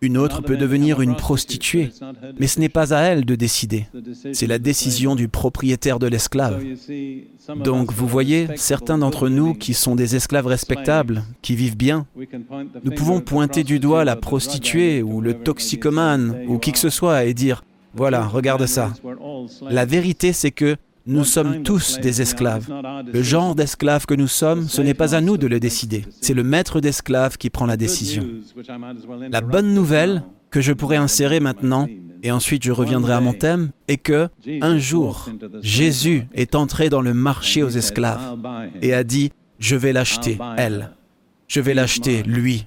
[0.00, 1.90] une autre peut devenir une prostituée,
[2.38, 3.86] mais ce n'est pas à elle de décider.
[4.32, 6.62] C'est la décision du propriétaire de l'esclave.
[7.56, 12.06] Donc vous voyez, certains d'entre nous qui sont des esclaves respectables, qui vivent bien,
[12.84, 17.24] nous pouvons pointer du doigt la prostituée ou le toxicomane ou qui que ce soit
[17.24, 18.92] et dire, voilà, regarde ça.
[19.68, 20.76] La vérité, c'est que
[21.10, 22.70] nous sommes tous des esclaves.
[23.12, 26.04] Le genre d'esclave que nous sommes, ce n'est pas à nous de le décider.
[26.20, 28.26] C'est le maître d'esclaves qui prend la décision.
[29.30, 31.86] La bonne nouvelle que je pourrais insérer maintenant,
[32.22, 34.28] et ensuite je reviendrai à mon thème, est que
[34.60, 35.28] un jour,
[35.62, 38.36] Jésus est entré dans le marché aux esclaves
[38.82, 40.92] et a dit, je vais l'acheter, elle.
[41.48, 42.66] Je vais l'acheter, lui.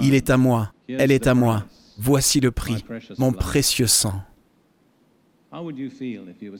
[0.00, 1.64] Il est à moi, elle est à moi.
[1.98, 2.84] Voici le prix,
[3.18, 4.22] mon précieux sang.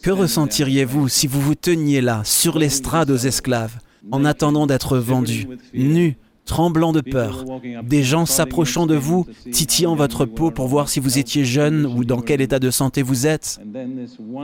[0.02, 3.78] Que ressentiriez-vous si vous vous teniez là, sur l'estrade aux esclaves,
[4.10, 7.44] en attendant d'être vendus, nus, tremblant de peur,
[7.84, 12.04] des gens s'approchant de vous, titillant votre peau pour voir si vous étiez jeune ou
[12.04, 13.60] dans quel état de santé vous êtes.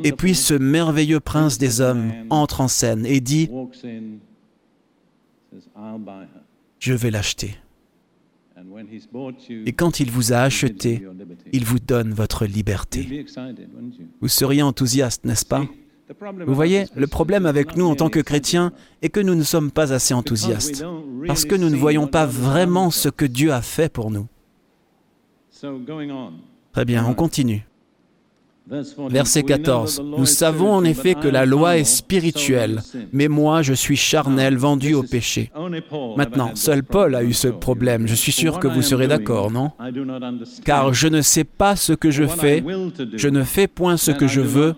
[0.04, 3.50] Et puis ce merveilleux prince des hommes entre en scène et dit,
[6.78, 7.56] je vais l'acheter.
[9.64, 11.06] Et quand il vous a acheté,
[11.52, 13.26] il vous donne votre liberté.
[14.20, 15.66] Vous seriez enthousiaste, n'est-ce pas?
[16.46, 19.70] Vous voyez, le problème avec nous en tant que chrétiens est que nous ne sommes
[19.72, 20.84] pas assez enthousiastes,
[21.26, 24.26] parce que nous ne voyons pas vraiment ce que Dieu a fait pour nous.
[26.72, 27.66] Très bien, on continue.
[28.68, 30.02] Verset 14.
[30.18, 34.94] Nous savons en effet que la loi est spirituelle, mais moi je suis charnel, vendu
[34.94, 35.52] au péché.
[36.16, 38.08] Maintenant, seul Paul a eu ce problème.
[38.08, 39.70] Je suis sûr que vous serez d'accord, non?
[40.64, 42.64] Car je ne sais pas ce que je fais,
[43.14, 44.74] je ne fais point ce que je veux,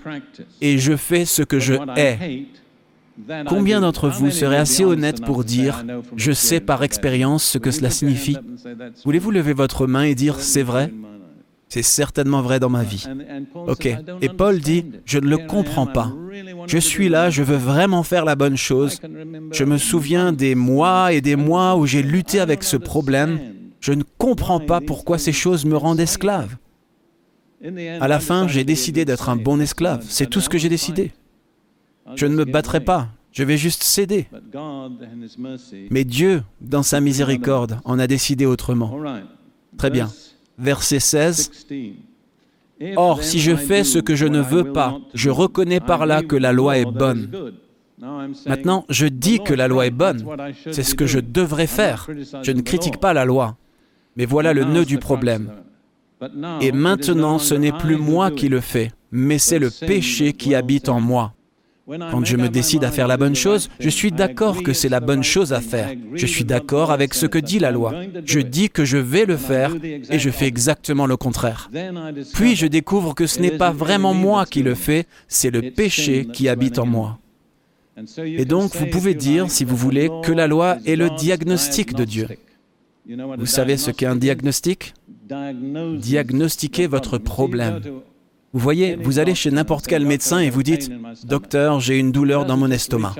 [0.60, 2.46] et je fais ce que je hais.
[3.46, 5.84] Combien d'entre vous seraient assez honnêtes pour dire⁇
[6.16, 8.34] Je sais par expérience ce que cela signifie?⁇
[9.04, 10.86] Voulez-vous lever votre main et dire⁇ C'est vrai⁇
[11.68, 13.04] c'est certainement vrai dans ma vie.
[13.54, 13.86] Ok.
[14.22, 16.12] Et Paul dit, je ne le comprends pas.
[16.66, 19.00] Je suis là, je veux vraiment faire la bonne chose.
[19.52, 23.38] Je me souviens des mois et des mois où j'ai lutté avec ce problème.
[23.80, 26.56] Je ne comprends pas pourquoi ces choses me rendent esclave.
[28.00, 30.04] À la fin, j'ai décidé d'être un bon esclave.
[30.08, 31.12] C'est tout ce que j'ai décidé.
[32.14, 33.08] Je ne me battrai pas.
[33.30, 34.26] Je vais juste céder.
[35.90, 38.98] Mais Dieu, dans sa miséricorde, en a décidé autrement.
[39.76, 40.08] Très bien
[40.58, 41.66] verset 16.
[42.96, 46.36] Or, si je fais ce que je ne veux pas, je reconnais par là que
[46.36, 47.30] la loi est bonne.
[48.46, 50.24] Maintenant, je dis que la loi est bonne.
[50.70, 52.08] C'est ce que je devrais faire.
[52.42, 53.56] Je ne critique pas la loi.
[54.16, 55.50] Mais voilà le nœud du problème.
[56.60, 60.88] Et maintenant, ce n'est plus moi qui le fais, mais c'est le péché qui habite
[60.88, 61.34] en moi.
[61.88, 65.00] Quand je me décide à faire la bonne chose, je suis d'accord que c'est la
[65.00, 65.90] bonne chose à faire.
[66.14, 67.94] Je suis d'accord avec ce que dit la loi.
[68.26, 71.70] Je dis que je vais le faire et je fais exactement le contraire.
[72.34, 76.26] Puis je découvre que ce n'est pas vraiment moi qui le fais, c'est le péché
[76.30, 77.18] qui habite en moi.
[78.24, 82.04] Et donc vous pouvez dire, si vous voulez, que la loi est le diagnostic de
[82.04, 82.28] Dieu.
[83.38, 84.94] Vous savez ce qu'est un diagnostic
[85.28, 87.80] Diagnostiquer votre problème.
[88.54, 90.90] Vous voyez, vous allez chez n'importe quel médecin et vous dites,
[91.24, 93.14] Docteur, j'ai une douleur dans mon estomac.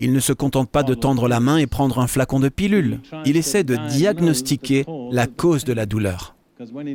[0.00, 3.00] Il ne se contente pas de tendre la main et prendre un flacon de pilule.
[3.24, 6.34] Il essaie de diagnostiquer la cause de la douleur.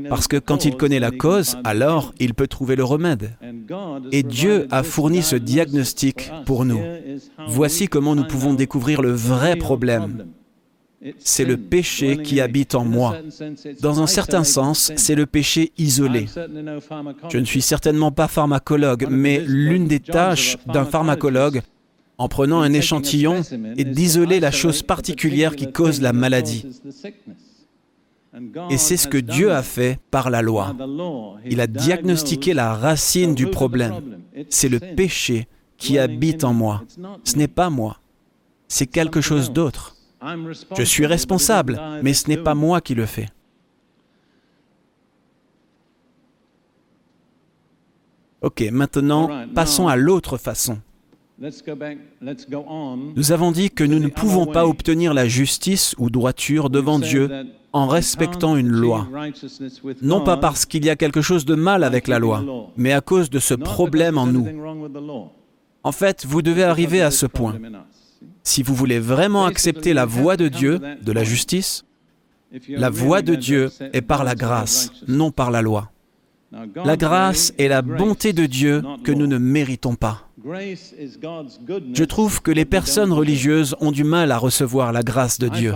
[0.09, 3.37] Parce que quand il connaît la cause, alors il peut trouver le remède.
[4.11, 6.81] Et Dieu a fourni ce diagnostic pour nous.
[7.47, 10.25] Voici comment nous pouvons découvrir le vrai problème
[11.19, 13.17] c'est le péché qui habite en moi.
[13.81, 16.27] Dans un certain sens, c'est le péché isolé.
[17.29, 21.61] Je ne suis certainement pas pharmacologue, mais l'une des tâches d'un pharmacologue,
[22.17, 23.41] en prenant un échantillon,
[23.77, 26.65] est d'isoler la chose particulière qui cause la maladie.
[28.69, 30.75] Et c'est ce que Dieu a fait par la loi.
[31.45, 34.19] Il a diagnostiqué la racine du problème.
[34.49, 35.47] C'est le péché
[35.77, 36.83] qui habite en moi.
[37.23, 37.97] Ce n'est pas moi.
[38.67, 39.97] C'est quelque chose d'autre.
[40.77, 43.27] Je suis responsable, mais ce n'est pas moi qui le fais.
[48.41, 50.79] Ok, maintenant, passons à l'autre façon.
[53.15, 57.29] Nous avons dit que nous ne pouvons pas obtenir la justice ou droiture devant Dieu
[57.73, 59.07] en respectant une loi.
[60.01, 62.43] Non pas parce qu'il y a quelque chose de mal avec la loi,
[62.77, 64.47] mais à cause de ce problème en nous.
[65.83, 67.57] En fait, vous devez arriver à ce point.
[68.43, 71.85] Si vous voulez vraiment accepter la voie de Dieu, de la justice,
[72.67, 75.91] la voie de Dieu est par la grâce, non par la loi.
[76.83, 80.27] La grâce est la bonté de Dieu que nous ne méritons pas.
[80.43, 85.73] Je trouve que les personnes religieuses ont du mal à recevoir la grâce de Dieu,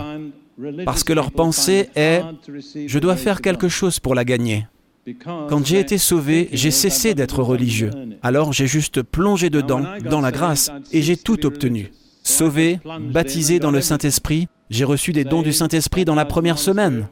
[0.84, 2.20] parce que leur pensée est⁇
[2.86, 4.66] je dois faire quelque chose pour la gagner⁇
[5.48, 7.90] Quand j'ai été sauvé, j'ai cessé d'être religieux.
[8.22, 11.90] Alors j'ai juste plongé dedans, dans la grâce, et j'ai tout obtenu.
[12.26, 12.80] Sauvé,
[13.12, 17.08] baptisé dans le Saint-Esprit, j'ai reçu des dons du Saint-Esprit dans la première semaine.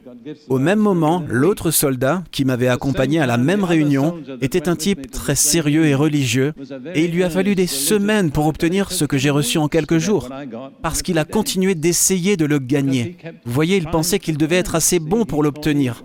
[0.49, 5.11] Au même moment, l'autre soldat qui m'avait accompagné à la même réunion était un type
[5.11, 6.53] très sérieux et religieux,
[6.93, 9.99] et il lui a fallu des semaines pour obtenir ce que j'ai reçu en quelques
[9.99, 10.29] jours,
[10.81, 13.17] parce qu'il a continué d'essayer de le gagner.
[13.45, 16.03] Vous voyez, il pensait qu'il devait être assez bon pour l'obtenir.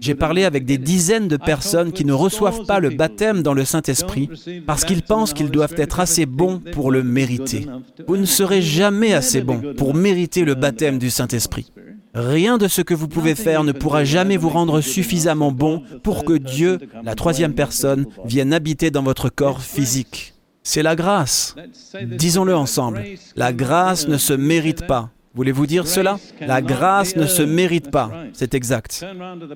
[0.00, 3.64] J'ai parlé avec des dizaines de personnes qui ne reçoivent pas le baptême dans le
[3.64, 4.28] Saint-Esprit,
[4.66, 7.66] parce qu'ils pensent qu'ils doivent être assez bons pour le mériter.
[8.06, 11.72] Vous ne serez jamais assez bon pour mériter le baptême du Saint-Esprit.
[12.14, 16.24] Rien de ce que vous pouvez faire ne pourra jamais vous rendre suffisamment bon pour
[16.24, 20.34] que Dieu, la troisième personne, vienne habiter dans votre corps physique.
[20.62, 21.56] C'est la grâce.
[22.02, 23.04] Disons-le ensemble.
[23.34, 25.10] La grâce ne se mérite pas.
[25.34, 26.18] Voulez-vous dire cela?
[26.40, 28.12] La grâce ne se mérite pas.
[28.32, 29.04] C'est exact.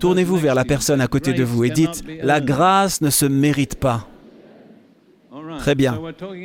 [0.00, 3.76] Tournez-vous vers la personne à côté de vous et dites, la grâce ne se mérite
[3.76, 4.08] pas.
[5.58, 6.00] Très bien.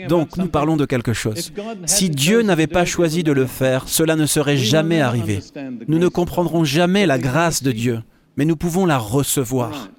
[0.08, 1.52] Donc nous parlons de quelque chose.
[1.86, 5.40] Si Dieu n'avait pas choisi de le faire, cela ne serait jamais arrivé.
[5.88, 8.02] Nous ne comprendrons jamais la grâce de Dieu,
[8.38, 9.90] mais nous pouvons la recevoir.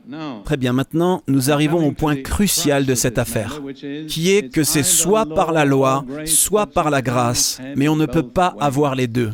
[0.44, 3.60] Très bien, maintenant nous arrivons au point crucial de cette affaire,
[4.08, 8.06] qui est que c'est soit par la loi, soit par la grâce, mais on ne
[8.06, 9.32] peut pas avoir les deux.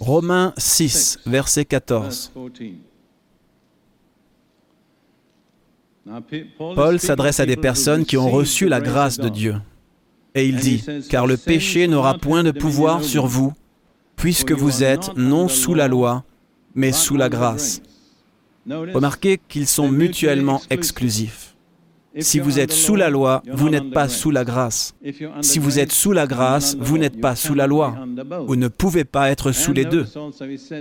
[0.00, 2.32] Romains 6, verset 14.
[6.58, 9.56] Paul s'adresse à des personnes qui ont reçu la grâce de Dieu.
[10.34, 13.52] Et il dit, car le péché n'aura point de pouvoir sur vous,
[14.16, 16.24] puisque vous êtes non sous la loi,
[16.74, 17.82] mais sous la grâce.
[18.66, 21.43] Remarquez qu'ils sont mutuellement exclusifs.
[22.20, 24.94] Si vous êtes sous la loi, vous n'êtes pas sous la grâce.
[25.40, 27.94] Si vous êtes sous la grâce, vous n'êtes pas sous la loi.
[28.46, 30.06] Vous ne pouvez pas être sous les deux.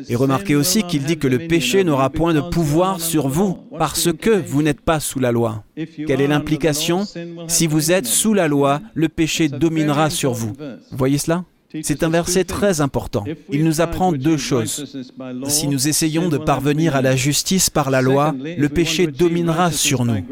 [0.10, 4.12] Et remarquez aussi qu'il dit que le péché n'aura point de pouvoir sur vous parce
[4.14, 5.64] que vous n'êtes pas sous la loi.
[5.76, 7.04] Quelle est l'implication
[7.48, 10.54] Si vous êtes sous la loi, le péché dominera sur vous.
[10.92, 11.46] Voyez cela?
[11.82, 13.24] C'est un verset très important.
[13.50, 15.06] Il nous apprend deux choses.
[15.48, 20.06] Si nous essayons de parvenir à la justice par la loi, le péché dominera sur
[20.06, 20.24] nous.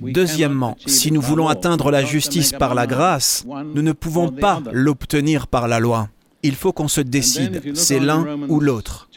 [0.00, 5.46] Deuxièmement, si nous voulons atteindre la justice par la grâce, nous ne pouvons pas l'obtenir
[5.46, 6.08] par la loi.
[6.42, 9.08] Il faut qu'on se décide, c'est l'un ou l'autre.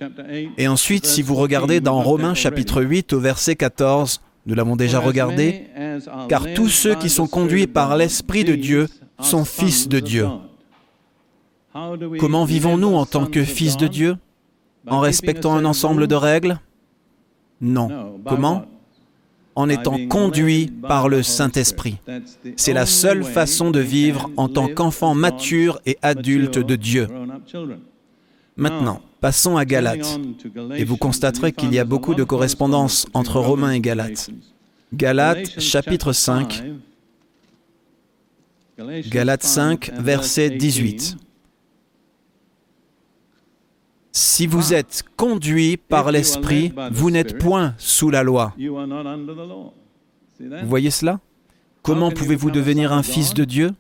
[0.58, 5.00] Et ensuite, si vous regardez dans Romains chapitre 8 au verset 14, nous l'avons déjà
[5.00, 5.66] regardé,
[6.30, 8.88] car tous ceux qui sont conduits par l'Esprit de Dieu
[9.20, 10.28] sont fils de Dieu.
[12.20, 14.18] Comment vivons-nous en tant que fils de Dieu?
[14.88, 16.60] En respectant un ensemble de règles?
[17.62, 18.20] Non.
[18.26, 18.66] Comment?
[19.56, 21.98] En étant conduit par le Saint-Esprit.
[22.56, 27.08] C'est la seule façon de vivre en tant qu'enfant mature et adulte de Dieu.
[28.56, 30.20] Maintenant, passons à Galates.
[30.76, 34.30] Et vous constaterez qu'il y a beaucoup de correspondance entre Romains et Galates.
[34.94, 36.64] Galates chapitre 5.
[39.10, 41.18] Galates 5, verset 18.
[44.20, 48.52] Si vous êtes conduit par l'Esprit, vous n'êtes point sous la loi.
[50.40, 51.20] Vous voyez cela?
[51.84, 53.74] Comment pouvez-vous devenir un fils de Dieu?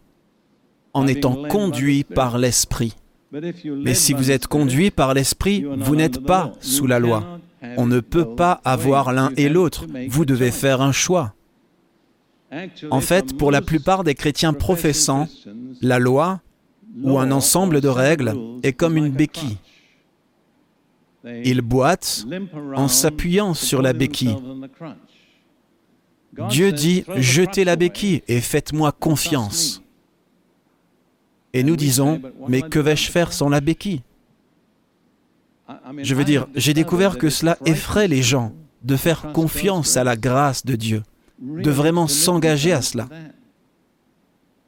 [0.94, 2.96] En étant conduit par l'Esprit.
[3.32, 7.40] Mais si vous êtes conduit par l'Esprit, vous n'êtes pas sous la loi.
[7.76, 9.88] On ne peut pas avoir l'un et l'autre.
[10.08, 11.34] Vous devez faire un choix.
[12.92, 15.28] En fait, pour la plupart des chrétiens professants,
[15.82, 16.42] la loi,
[17.02, 19.58] ou un ensemble de règles, est comme une béquille.
[21.44, 22.26] Ils boitent
[22.76, 24.36] en s'appuyant sur la béquille.
[26.50, 29.82] Dieu dit, jetez la béquille et faites-moi confiance.
[31.54, 34.04] Et nous disons, mais que vais-je faire sans la béquille?
[35.98, 38.54] Je veux dire, j'ai découvert que cela effraie les gens
[38.84, 41.04] de faire confiance à la grâce de Dieu,
[41.40, 43.10] de vraiment s'engager à cela.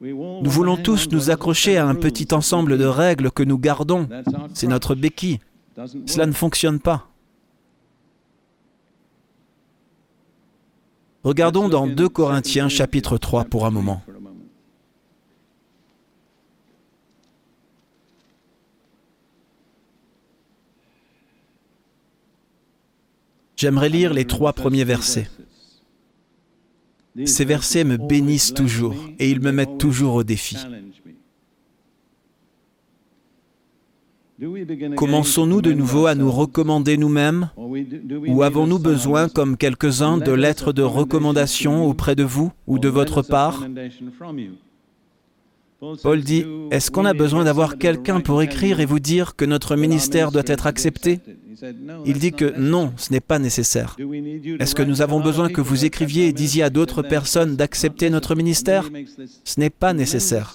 [0.00, 4.08] Nous voulons tous nous accrocher à un petit ensemble de règles que nous gardons.
[4.54, 5.40] C'est notre béquille.
[6.06, 7.08] Cela ne fonctionne pas.
[11.22, 14.02] Regardons dans 2 Corinthiens chapitre 3 pour un moment.
[23.56, 25.28] J'aimerais lire les trois premiers versets.
[27.26, 30.56] Ces versets me bénissent toujours et ils me mettent toujours au défi.
[34.96, 37.50] Commençons-nous de nouveau à nous recommander nous-mêmes?
[37.56, 43.22] Ou avons-nous besoin, comme quelques-uns, de lettres de recommandation auprès de vous ou de votre
[43.22, 43.64] part?
[46.02, 49.76] Paul dit, est-ce qu'on a besoin d'avoir quelqu'un pour écrire et vous dire que notre
[49.76, 51.20] ministère doit être accepté?
[52.04, 53.96] Il dit que non, ce n'est pas nécessaire.
[54.58, 58.34] Est-ce que nous avons besoin que vous écriviez et disiez à d'autres personnes d'accepter notre
[58.34, 58.90] ministère?
[59.44, 60.54] Ce n'est pas nécessaire.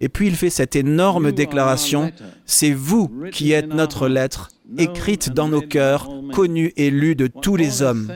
[0.00, 2.10] Et puis il fait cette énorme déclaration,
[2.44, 4.48] c'est vous qui êtes notre lettre,
[4.78, 8.10] écrite dans nos cœurs, connue et lue de tous les hommes.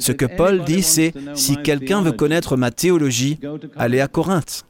[0.00, 3.38] Ce que Paul dit, c'est, si quelqu'un veut connaître ma théologie,
[3.76, 4.64] allez à Corinthe.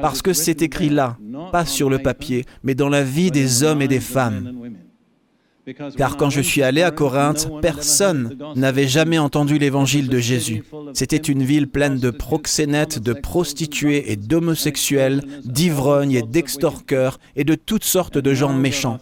[0.00, 1.16] Parce que c'est écrit là,
[1.52, 4.52] pas sur le papier, mais dans la vie des hommes et des femmes.
[5.96, 10.64] Car quand je suis allé à Corinthe, personne n'avait jamais entendu l'évangile de Jésus.
[10.94, 17.54] C'était une ville pleine de proxénètes, de prostituées et d'homosexuels, d'ivrognes et d'extorqueurs et de
[17.54, 18.98] toutes sortes de gens méchants.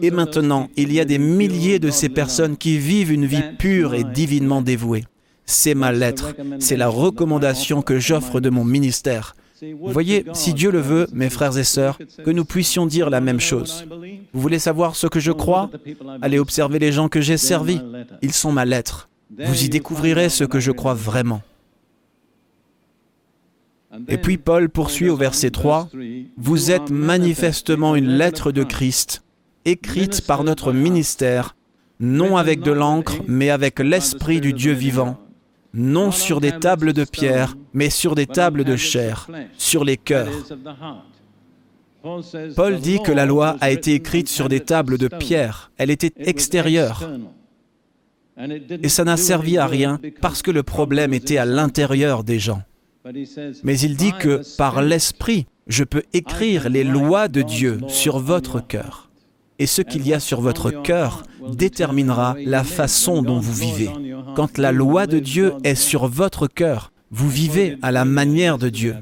[0.00, 3.94] Et maintenant, il y a des milliers de ces personnes qui vivent une vie pure
[3.94, 5.04] et divinement dévouée.
[5.44, 9.36] C'est ma lettre, c'est la recommandation que j'offre de mon ministère.
[9.80, 13.40] Voyez, si Dieu le veut, mes frères et sœurs, que nous puissions dire la même
[13.40, 13.86] chose.
[14.32, 15.70] Vous voulez savoir ce que je crois?
[16.22, 17.80] Allez observer les gens que j'ai servis.
[18.22, 19.08] Ils sont ma lettre.
[19.38, 21.42] Vous y découvrirez ce que je crois vraiment.
[24.08, 25.88] Et puis Paul poursuit au verset 3,
[26.36, 29.22] Vous êtes manifestement une lettre de Christ,
[29.64, 31.56] écrite par notre ministère,
[31.98, 35.16] non avec de l'encre, mais avec l'Esprit du Dieu vivant
[35.74, 40.32] non sur des tables de pierre, mais sur des tables de chair, sur les cœurs.
[42.54, 46.12] Paul dit que la loi a été écrite sur des tables de pierre, elle était
[46.18, 47.08] extérieure.
[48.82, 52.62] Et ça n'a servi à rien parce que le problème était à l'intérieur des gens.
[53.64, 58.60] Mais il dit que par l'Esprit, je peux écrire les lois de Dieu sur votre
[58.60, 59.06] cœur
[59.58, 63.90] et ce qu'il y a sur votre cœur déterminera la façon dont vous vivez.
[64.34, 68.68] Quand la loi de Dieu est sur votre cœur, vous vivez à la manière de
[68.68, 68.96] Dieu.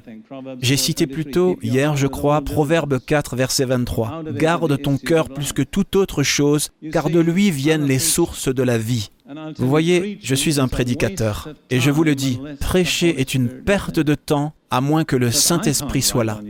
[0.60, 4.24] J'ai cité plus tôt, hier je crois, Proverbe 4, verset 23.
[4.32, 8.62] Garde ton cœur plus que toute autre chose, car de lui viennent les sources de
[8.62, 9.10] la vie.
[9.56, 13.98] Vous voyez, je suis un prédicateur, et je vous le dis, prêcher est une perte
[13.98, 16.40] de temps à moins que le Saint-Esprit soit là.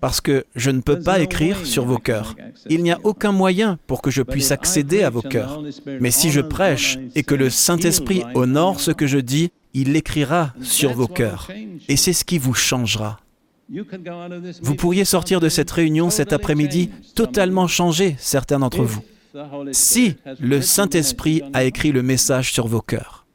[0.00, 2.34] Parce que je ne peux pas écrire sur vos cœurs.
[2.68, 5.62] Il n'y a aucun moyen pour que je puisse accéder à vos cœurs.
[6.00, 10.52] Mais si je prêche et que le Saint-Esprit honore ce que je dis, il l'écrira
[10.62, 11.48] sur vos cœurs.
[11.88, 13.20] Et c'est ce qui vous changera.
[14.62, 19.02] Vous pourriez sortir de cette réunion cet après-midi totalement changé, certains d'entre vous,
[19.72, 23.26] si le Saint-Esprit a écrit le message sur vos cœurs.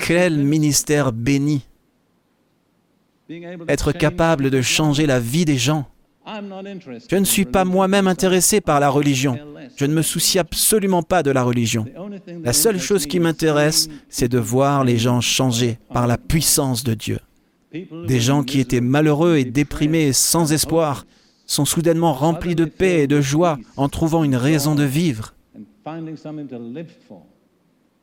[0.00, 1.62] Quel ministère béni
[3.68, 5.88] être capable de changer la vie des gens.
[6.26, 9.38] Je ne suis pas moi-même intéressé par la religion.
[9.76, 11.84] Je ne me soucie absolument pas de la religion.
[12.42, 16.94] La seule chose qui m'intéresse, c'est de voir les gens changer par la puissance de
[16.94, 17.18] Dieu.
[17.72, 21.04] Des gens qui étaient malheureux et déprimés et sans espoir
[21.46, 25.34] sont soudainement remplis de paix et de joie en trouvant une raison de vivre.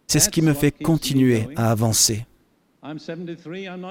[0.07, 2.25] C'est ce qui me fait continuer à avancer.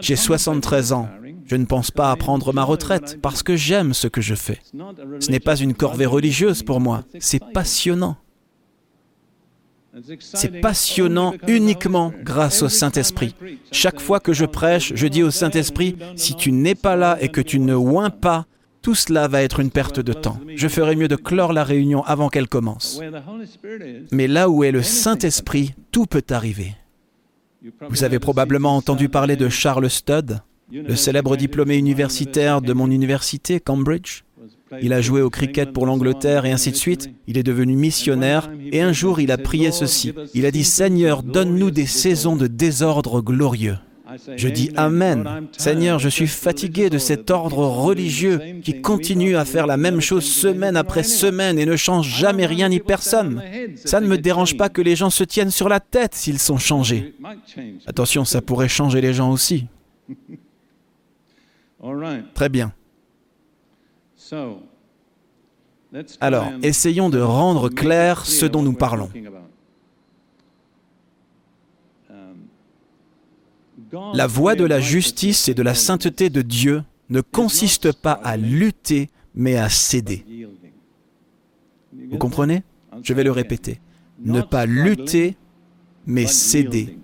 [0.01, 1.09] J'ai 73 ans.
[1.47, 4.61] Je ne pense pas à prendre ma retraite parce que j'aime ce que je fais.
[5.20, 8.16] Ce n'est pas une corvée religieuse pour moi, c'est passionnant.
[10.20, 13.34] C'est passionnant uniquement grâce au Saint-Esprit.
[13.72, 17.28] Chaque fois que je prêche, je dis au Saint-Esprit, si tu n'es pas là et
[17.28, 18.47] que tu ne oins pas,
[18.82, 20.38] tout cela va être une perte de temps.
[20.55, 23.01] Je ferais mieux de clore la réunion avant qu'elle commence.
[24.11, 26.74] Mais là où est le Saint-Esprit, tout peut arriver.
[27.88, 30.40] Vous avez probablement entendu parler de Charles Studd,
[30.72, 34.22] le célèbre diplômé universitaire de mon université, Cambridge.
[34.80, 37.11] Il a joué au cricket pour l'Angleterre et ainsi de suite.
[37.26, 40.12] Il est devenu missionnaire et un jour il a prié ceci.
[40.32, 43.76] Il a dit Seigneur, donne-nous des saisons de désordre glorieux.
[44.36, 45.48] Je dis Amen.
[45.56, 50.24] Seigneur, je suis fatigué de cet ordre religieux qui continue à faire la même chose
[50.24, 53.42] semaine après semaine et ne change jamais rien ni personne.
[53.84, 56.58] Ça ne me dérange pas que les gens se tiennent sur la tête s'ils sont
[56.58, 57.14] changés.
[57.86, 59.66] Attention, ça pourrait changer les gens aussi.
[62.34, 62.72] Très bien.
[66.20, 69.11] Alors, essayons de rendre clair ce dont nous parlons.
[74.14, 78.36] La voie de la justice et de la sainteté de Dieu ne consiste pas à
[78.36, 80.24] lutter, mais à céder.
[82.11, 82.62] Vous comprenez?
[83.03, 83.80] Je vais le répéter.
[84.24, 85.36] Ne pas lutter,
[86.07, 86.99] mais céder.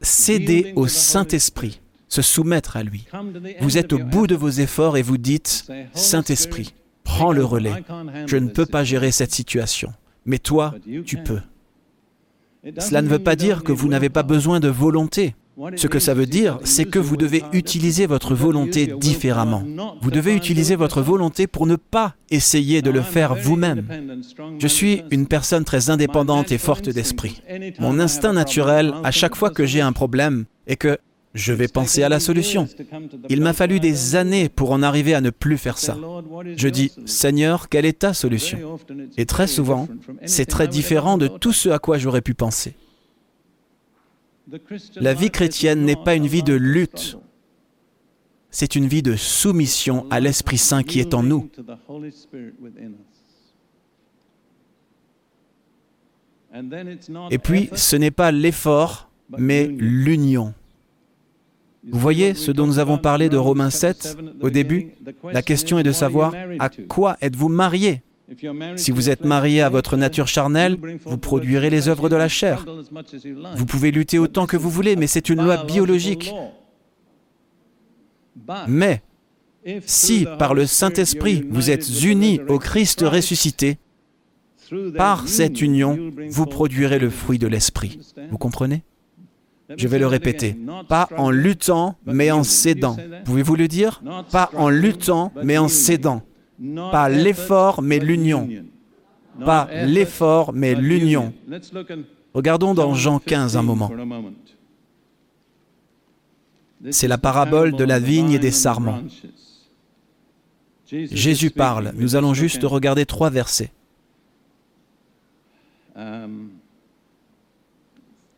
[0.00, 3.06] Céder au Saint-Esprit, se soumettre à lui.
[3.60, 7.84] Vous êtes au bout de vos efforts et vous dites, Saint-Esprit, prends le relais.
[8.26, 9.92] Je ne peux pas gérer cette situation,
[10.26, 10.74] mais toi,
[11.06, 11.40] tu peux.
[12.78, 15.34] Cela ne veut pas dire que vous n'avez pas besoin de volonté.
[15.76, 19.62] Ce que ça veut dire, c'est que vous devez utiliser votre volonté différemment.
[20.00, 23.84] Vous devez utiliser votre volonté pour ne pas essayer de le faire vous-même.
[24.58, 27.42] Je suis une personne très indépendante et forte d'esprit.
[27.78, 30.98] Mon instinct naturel, à chaque fois que j'ai un problème, est que
[31.34, 32.68] je vais penser à la solution.
[33.28, 35.96] Il m'a fallu des années pour en arriver à ne plus faire ça.
[36.56, 38.58] Je dis, Seigneur, quelle est ta solution?
[39.16, 39.88] Et très souvent,
[40.24, 42.74] c'est très différent de tout ce à quoi j'aurais pu penser.
[44.96, 47.16] La vie chrétienne n'est pas une vie de lutte,
[48.50, 51.48] c'est une vie de soumission à l'Esprit Saint qui est en nous.
[57.30, 60.52] Et puis, ce n'est pas l'effort, mais l'union.
[61.84, 64.92] Vous voyez ce dont nous avons parlé de Romains 7 au début?
[65.32, 68.02] La question est de savoir à quoi êtes-vous marié?
[68.76, 72.64] Si vous êtes marié à votre nature charnelle, vous produirez les œuvres de la chair.
[73.56, 76.32] Vous pouvez lutter autant que vous voulez, mais c'est une loi biologique.
[78.68, 79.02] Mais
[79.86, 83.78] si par le Saint-Esprit vous êtes unis au Christ ressuscité,
[84.96, 87.98] par cette union, vous produirez le fruit de l'Esprit.
[88.30, 88.82] Vous comprenez?
[89.76, 90.56] Je vais le répéter.
[90.88, 92.96] Pas en luttant, mais en cédant.
[93.24, 94.02] Pouvez-vous le dire?
[94.30, 96.22] Pas en luttant, mais en cédant.
[96.90, 98.48] Pas l'effort, mais l'union.
[99.44, 101.32] Pas l'effort, mais l'union.
[102.34, 103.90] Regardons dans Jean 15 un moment.
[106.90, 109.02] C'est la parabole de la vigne et des sarments.
[110.86, 111.92] Jésus parle.
[111.94, 113.70] Nous allons juste regarder trois versets.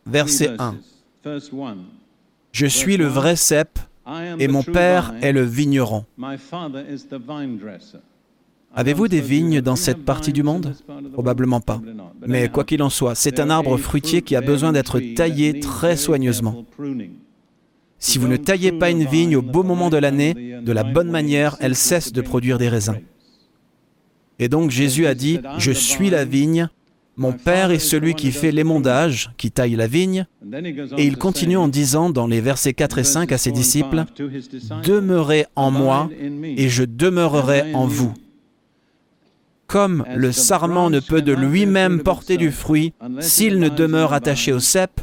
[0.07, 0.77] Verset 1.
[2.53, 3.79] Je suis le vrai cep
[4.39, 6.05] et mon père est le vigneron.
[8.77, 10.75] Avez-vous des vignes dans cette partie du monde
[11.13, 11.81] Probablement pas.
[12.27, 15.97] Mais quoi qu'il en soit, c'est un arbre fruitier qui a besoin d'être taillé très
[15.97, 16.65] soigneusement.
[17.99, 21.11] Si vous ne taillez pas une vigne au beau moment de l'année, de la bonne
[21.11, 22.99] manière, elle cesse de produire des raisins.
[24.39, 26.69] Et donc Jésus a dit, Je suis la vigne,
[27.17, 30.27] mon Père est celui qui fait l'émondage, qui taille la vigne.
[30.99, 34.05] Et il continue en disant dans les versets 4 et 5 à ses disciples,
[34.85, 36.11] Demeurez en moi
[36.57, 38.13] et je demeurerai en vous.
[39.67, 44.61] Comme le sarment ne peut de lui-même porter du fruit s'il ne demeure attaché au
[44.61, 45.01] cep,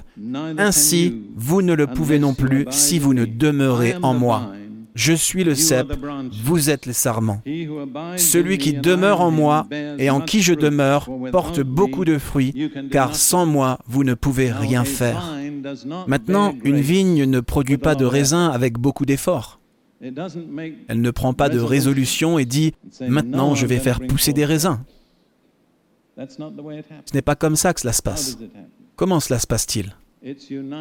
[0.57, 4.53] ainsi vous ne le pouvez non plus si vous ne demeurez en moi.
[4.95, 5.93] Je suis le cep,
[6.43, 7.41] vous êtes les sarments.
[8.17, 9.67] Celui qui demeure en moi
[9.97, 14.51] et en qui je demeure porte beaucoup de fruits, car sans moi, vous ne pouvez
[14.51, 15.33] rien faire.
[16.07, 19.59] Maintenant, une vigne ne produit pas de raisins avec beaucoup d'efforts.
[20.01, 22.73] Elle ne prend pas de résolution et dit⁇
[23.07, 24.79] Maintenant, je vais faire pousser des raisins⁇
[27.05, 28.37] Ce n'est pas comme ça que cela se passe.
[28.95, 29.95] Comment cela se passe-t-il?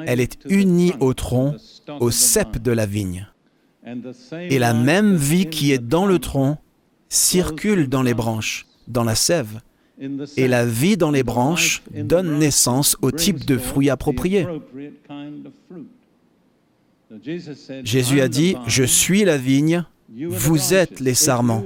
[0.06, 1.56] Elle est unie au tronc,
[2.00, 3.26] au cep de la vigne.
[4.32, 6.58] Et la même vie qui est dans le tronc
[7.08, 9.60] circule dans les branches, dans la sève.
[10.36, 14.46] Et la vie dans les branches donne naissance au type de fruit approprié.
[17.84, 19.84] Jésus a dit, je suis la vigne,
[20.28, 21.62] vous êtes les sarments.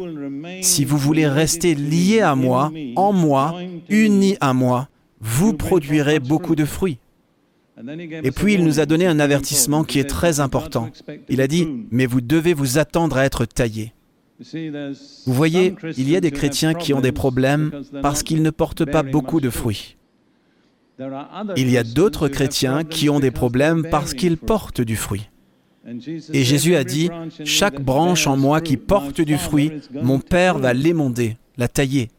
[0.62, 4.89] Si vous voulez rester liés à moi, en moi, unis à moi,
[5.21, 6.99] vous produirez beaucoup de fruits.
[7.77, 10.91] Et puis il nous a donné un avertissement qui est très important.
[11.29, 13.93] Il a dit, mais vous devez vous attendre à être taillés.
[14.41, 18.85] Vous voyez, il y a des chrétiens qui ont des problèmes parce qu'ils ne portent
[18.85, 19.97] pas beaucoup de fruits.
[21.57, 25.29] Il y a d'autres chrétiens qui ont des problèmes parce qu'ils portent du fruit.
[26.33, 27.11] Et Jésus a dit,
[27.45, 32.11] chaque branche en moi qui porte du fruit, mon Père va l'émonder, la tailler,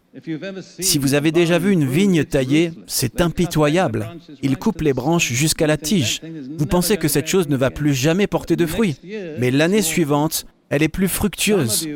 [0.80, 4.07] si vous avez déjà vu une vigne taillée, c'est impitoyable.
[4.41, 6.22] Il coupe les branches jusqu'à la tige.
[6.57, 8.97] Vous pensez que cette chose ne va plus jamais porter de fruits.
[9.39, 11.88] Mais l'année suivante, elle est plus fructueuse.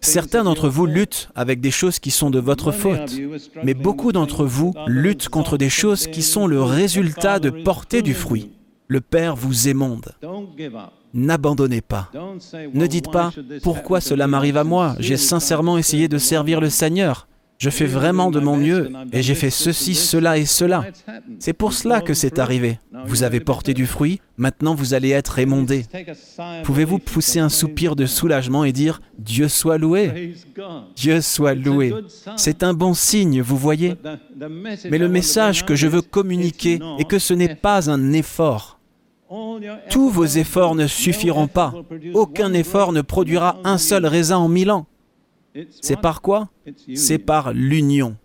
[0.00, 3.14] Certains d'entre vous luttent avec des choses qui sont de votre faute,
[3.62, 8.14] mais beaucoup d'entre vous luttent contre des choses qui sont le résultat de porter du
[8.14, 8.50] fruit.
[8.88, 10.14] Le Père vous émonde.
[11.14, 12.10] N'abandonnez pas.
[12.74, 13.32] Ne dites pas,
[13.62, 14.94] pourquoi cela m'arrive à moi?
[14.98, 17.26] J'ai sincèrement essayé de servir le Seigneur.
[17.58, 20.84] Je fais vraiment de mon mieux et j'ai fait ceci, cela et cela.
[21.40, 22.78] C'est pour cela que c'est arrivé.
[23.06, 25.84] Vous avez porté du fruit, maintenant vous allez être émondé.
[26.62, 30.34] Pouvez-vous pousser un soupir de soulagement et dire Dieu soit loué?
[30.94, 31.92] Dieu soit loué.
[32.36, 33.96] C'est un bon signe, vous voyez?
[34.88, 38.77] Mais le message que je veux communiquer est que ce n'est pas un effort.
[39.90, 41.74] Tous vos efforts ne suffiront pas.
[42.14, 44.86] Aucun effort ne produira un seul raisin en mille ans.
[45.80, 46.48] C'est par quoi?
[46.94, 48.16] C'est par l'union.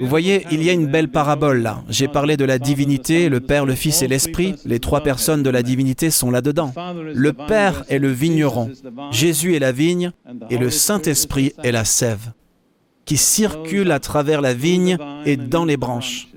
[0.00, 1.84] Vous voyez, il y a une belle parabole là.
[1.88, 4.56] J'ai parlé de la divinité, le Père, le Fils et l'Esprit.
[4.64, 6.72] Les trois personnes de la divinité sont là-dedans.
[6.96, 8.70] Le Père est le vigneron,
[9.10, 10.12] Jésus est la vigne
[10.50, 12.32] et le Saint-Esprit est la sève
[13.04, 16.28] qui circule à travers la vigne et dans les branches.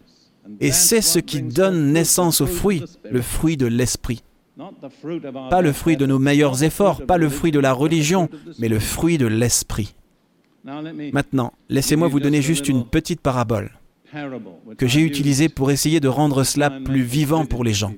[0.59, 4.23] Et c'est ce qui donne naissance au fruit, le fruit de l'Esprit.
[5.49, 8.29] Pas le fruit de nos meilleurs efforts, pas le fruit de la religion,
[8.59, 9.95] mais le fruit de l'esprit.
[11.13, 13.71] Maintenant, laissez-moi vous donner juste une petite parabole
[14.77, 17.93] que j'ai utilisée pour essayer de rendre cela plus vivant pour les gens.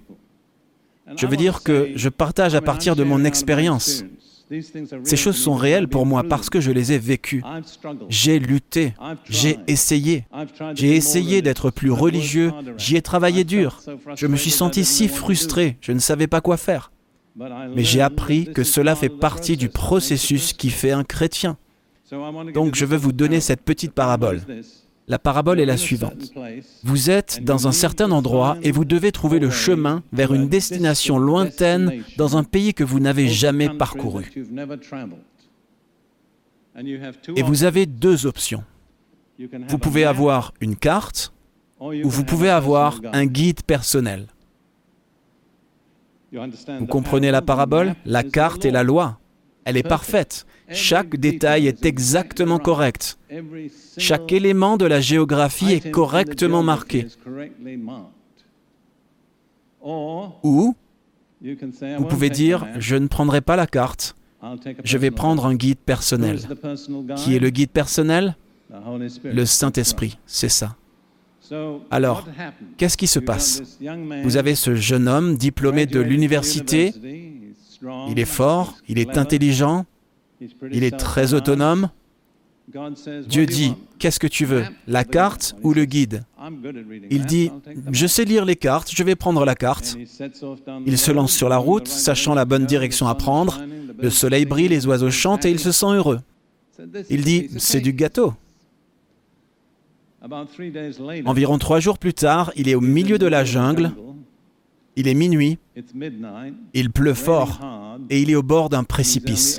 [1.15, 4.03] Je veux dire que je partage à partir de mon expérience.
[5.03, 7.43] Ces choses sont réelles pour moi parce que je les ai vécues.
[8.09, 8.93] J'ai lutté,
[9.29, 10.25] j'ai essayé.
[10.73, 13.79] J'ai essayé d'être plus religieux, j'y ai travaillé dur.
[14.15, 16.91] Je me suis senti si frustré, je ne savais pas quoi faire.
[17.75, 21.57] Mais j'ai appris que cela fait partie du processus qui fait un chrétien.
[22.53, 24.41] Donc je veux vous donner cette petite parabole.
[25.09, 26.31] La parabole est la suivante.
[26.83, 31.17] Vous êtes dans un certain endroit et vous devez trouver le chemin vers une destination
[31.17, 34.31] lointaine dans un pays que vous n'avez jamais parcouru.
[37.35, 38.63] Et vous avez deux options.
[39.67, 41.33] Vous pouvez avoir une carte
[41.79, 44.27] ou vous pouvez avoir un guide personnel.
[46.31, 47.95] Vous comprenez la parabole?
[48.05, 49.17] La carte est la loi.
[49.65, 50.45] Elle est parfaite.
[50.71, 53.17] Chaque détail est exactement correct.
[53.97, 57.07] Chaque élément de la géographie est correctement marqué.
[59.81, 60.75] Ou
[61.41, 64.15] vous pouvez dire, je ne prendrai pas la carte,
[64.83, 65.79] je vais prendre un guide.
[65.79, 66.39] personnel.
[67.17, 68.35] Qui est le guide personnel?
[69.23, 70.75] Le Saint-Esprit, c'est ça.
[71.89, 72.27] Alors,
[72.77, 73.79] qu'est-ce qui se passe?
[74.23, 76.93] Vous avez ce jeune homme diplômé de l'université,
[78.09, 79.85] il est fort, il est intelligent,
[80.71, 81.89] il est très autonome.
[83.27, 86.23] Dieu dit, qu'est-ce que tu veux, la carte ou le guide?
[87.09, 87.51] Il dit,
[87.91, 89.97] je sais lire les cartes, je vais prendre la carte.
[90.85, 93.59] Il se lance sur la route, sachant la bonne direction à prendre.
[93.97, 96.19] Le soleil brille, les oiseaux chantent et il se sent heureux.
[97.09, 98.33] Il dit, c'est du gâteau.
[101.25, 103.91] Environ trois jours plus tard, il est au milieu de la jungle.
[104.99, 105.57] Il est minuit.
[106.73, 107.61] Il pleut fort
[108.09, 109.57] et il est au bord d'un précipice.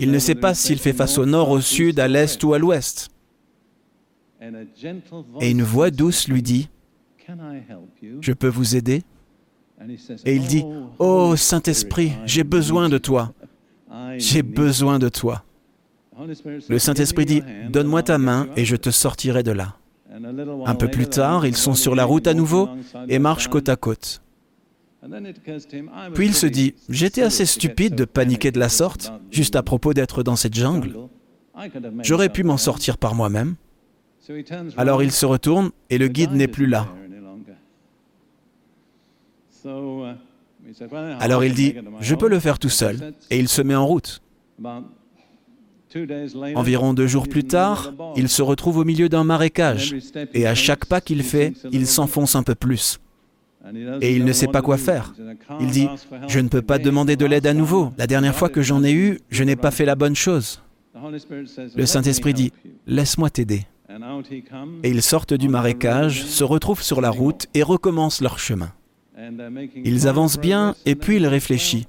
[0.00, 2.58] Il ne sait pas s'il fait face au nord, au sud, à l'est ou à
[2.58, 3.08] l'ouest.
[5.40, 6.68] Et une voix douce lui dit,
[8.20, 9.04] Je peux vous aider?
[10.24, 10.64] Et il dit,
[10.98, 13.32] Oh Saint-Esprit, j'ai besoin de toi.
[14.18, 15.44] J'ai besoin de toi.
[16.68, 19.76] Le Saint-Esprit dit, Donne-moi ta main et je te sortirai de là.
[20.66, 22.68] Un peu plus tard, ils sont sur la route à nouveau
[23.08, 24.22] et marchent côte à côte.
[26.14, 29.94] Puis il se dit, j'étais assez stupide de paniquer de la sorte, juste à propos
[29.94, 30.94] d'être dans cette jungle.
[32.02, 33.56] J'aurais pu m'en sortir par moi-même.
[34.76, 36.86] Alors il se retourne et le guide n'est plus là.
[41.20, 44.22] Alors il dit, je peux le faire tout seul, et il se met en route.
[46.54, 49.94] Environ deux jours plus tard, il se retrouve au milieu d'un marécage,
[50.34, 52.98] et à chaque pas qu'il fait, il s'enfonce un peu plus.
[54.00, 55.14] Et il ne sait pas quoi faire.
[55.60, 55.88] Il dit,
[56.28, 57.92] je ne peux pas demander de l'aide à nouveau.
[57.96, 60.62] La dernière fois que j'en ai eu, je n'ai pas fait la bonne chose.
[61.76, 62.52] Le Saint-Esprit dit,
[62.86, 63.66] laisse-moi t'aider.
[64.82, 68.72] Et ils sortent du marécage, se retrouvent sur la route et recommencent leur chemin.
[69.84, 71.86] Ils avancent bien et puis il réfléchit.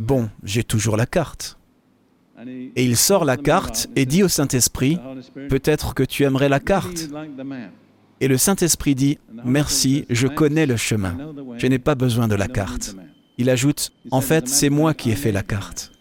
[0.00, 1.58] Bon, j'ai toujours la carte.
[2.46, 4.98] Et il sort la carte et dit au Saint-Esprit,
[5.48, 7.08] peut-être que tu aimerais la carte.
[8.20, 11.16] Et le Saint-Esprit dit, merci, je connais le chemin,
[11.58, 12.96] je n'ai pas besoin de la carte.
[13.36, 15.92] Il ajoute, en fait, c'est moi qui ai fait la carte.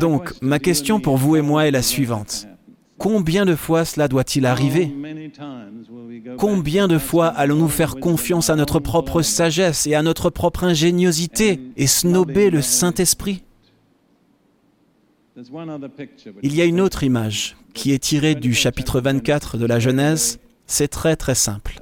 [0.00, 2.48] Donc, ma question pour vous et moi est la suivante.
[2.98, 4.92] Combien de fois cela doit-il arriver?
[6.38, 11.60] Combien de fois allons-nous faire confiance à notre propre sagesse et à notre propre ingéniosité
[11.76, 13.43] et snober le Saint-Esprit?
[16.42, 20.38] Il y a une autre image qui est tirée du chapitre 24 de la Genèse.
[20.66, 21.80] C'est très très simple.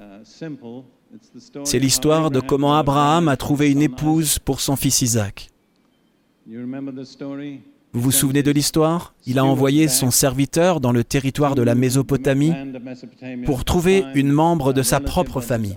[1.65, 5.51] C'est l'histoire de comment Abraham a trouvé une épouse pour son fils Isaac.
[6.47, 9.15] Vous vous souvenez de l'histoire?
[9.27, 12.55] Il a envoyé son serviteur dans le territoire de la Mésopotamie
[13.45, 15.77] pour trouver une membre de sa propre famille.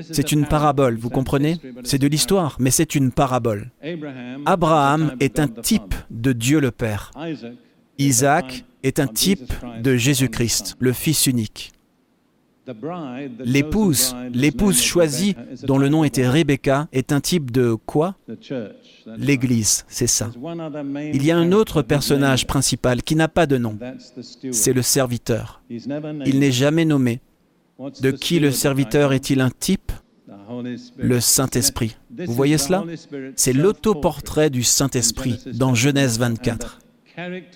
[0.00, 1.58] C'est une parabole, vous comprenez?
[1.84, 3.70] C'est de l'histoire, mais c'est une parabole.
[4.46, 7.10] Abraham est un type de Dieu le Père.
[7.98, 11.72] Isaac est un type de Jésus-Christ, le Fils unique.
[13.44, 15.34] L'épouse, l'épouse choisie,
[15.64, 18.14] dont le nom était Rebecca, est un type de quoi?
[19.18, 20.30] L'Église, c'est ça.
[21.12, 23.76] Il y a un autre personnage principal qui n'a pas de nom.
[24.52, 25.60] C'est le serviteur.
[25.68, 27.20] Il n'est jamais nommé.
[27.78, 29.92] De qui le serviteur est-il un type?
[30.96, 31.96] Le Saint-Esprit.
[32.10, 32.84] Vous voyez cela?
[33.36, 36.78] C'est l'autoportrait du Saint-Esprit dans Genèse 24.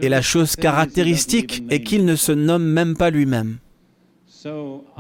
[0.01, 3.59] Et la chose caractéristique est qu'il ne se nomme même pas lui-même.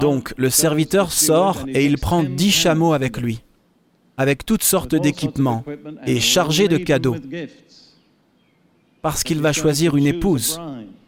[0.00, 3.42] Donc le serviteur sort et il prend dix chameaux avec lui,
[4.16, 5.64] avec toutes sortes d'équipements
[6.06, 7.16] et chargé de cadeaux,
[9.02, 10.60] parce qu'il va choisir une épouse.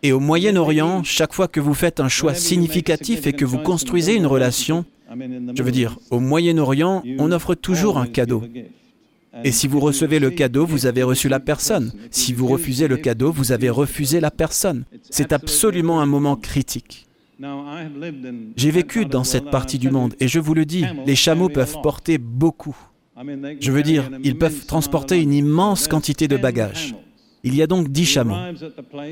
[0.02, 4.14] Et au Moyen-Orient, chaque fois que vous faites un choix significatif et que vous construisez
[4.14, 4.84] une relation,
[5.54, 8.42] je veux dire, au Moyen-Orient, on offre toujours un cadeau.
[9.44, 11.92] Et si vous recevez le cadeau, vous avez reçu la personne.
[12.10, 14.84] Si vous refusez le cadeau, vous avez refusé la personne.
[15.10, 17.06] C'est absolument un moment critique.
[18.56, 21.76] J'ai vécu dans cette partie du monde et je vous le dis, les chameaux peuvent
[21.82, 22.76] porter beaucoup.
[23.60, 26.94] Je veux dire, ils peuvent transporter une immense quantité de bagages.
[27.44, 28.36] Il y a donc dix chameaux.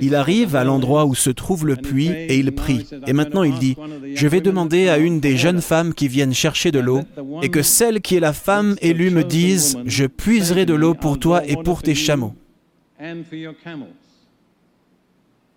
[0.02, 2.86] Il arrive à l'endroit où se trouve le puits et il prie.
[3.06, 3.76] Et maintenant il dit,
[4.14, 7.02] je vais demander à une des jeunes femmes qui viennent chercher de l'eau
[7.42, 11.18] et que celle qui est la femme élue me dise, je puiserai de l'eau pour
[11.18, 12.34] toi et pour tes chameaux.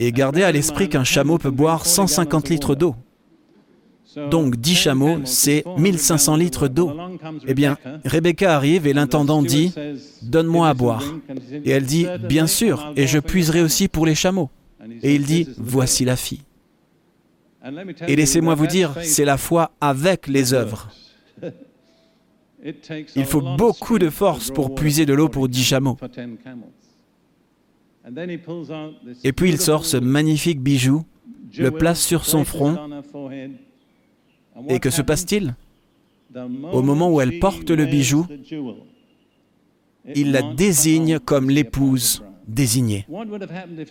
[0.02, 2.96] Et gardez à l'esprit qu'un chameau peut boire 150 litres d'eau.
[4.32, 6.92] Donc 10 chameaux, c'est 1500 litres d'eau.
[7.48, 9.74] Eh bien, Rebecca arrive et l'intendant dit,
[10.22, 11.04] Donne-moi à boire.
[11.64, 14.50] Et elle dit, Bien sûr, et je puiserai aussi pour les chameaux.
[15.04, 16.42] Et il dit, Voici la fille.
[18.08, 20.90] Et laissez-moi vous dire, c'est la foi avec les œuvres.
[22.64, 25.98] Il faut beaucoup de force pour puiser de l'eau pour 10 chameaux.
[29.24, 31.04] Et puis il sort ce magnifique bijou,
[31.58, 32.78] le place sur son front.
[34.68, 35.56] Et que se passe-t-il
[36.72, 38.26] Au moment où elle porte le bijou,
[40.16, 43.06] il la désigne comme l'épouse désignée.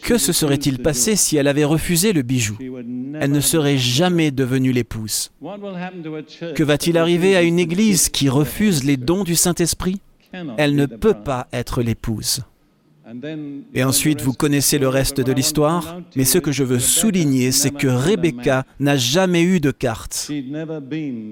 [0.03, 4.73] Que se serait-il passé si elle avait refusé le bijou Elle ne serait jamais devenue
[4.73, 5.31] l'épouse.
[5.41, 10.01] Que va-t-il arriver à une Église qui refuse les dons du Saint-Esprit
[10.57, 12.43] Elle ne peut pas être l'épouse.
[13.75, 17.71] Et ensuite, vous connaissez le reste de l'histoire, mais ce que je veux souligner, c'est
[17.71, 20.31] que Rebecca n'a jamais eu de carte.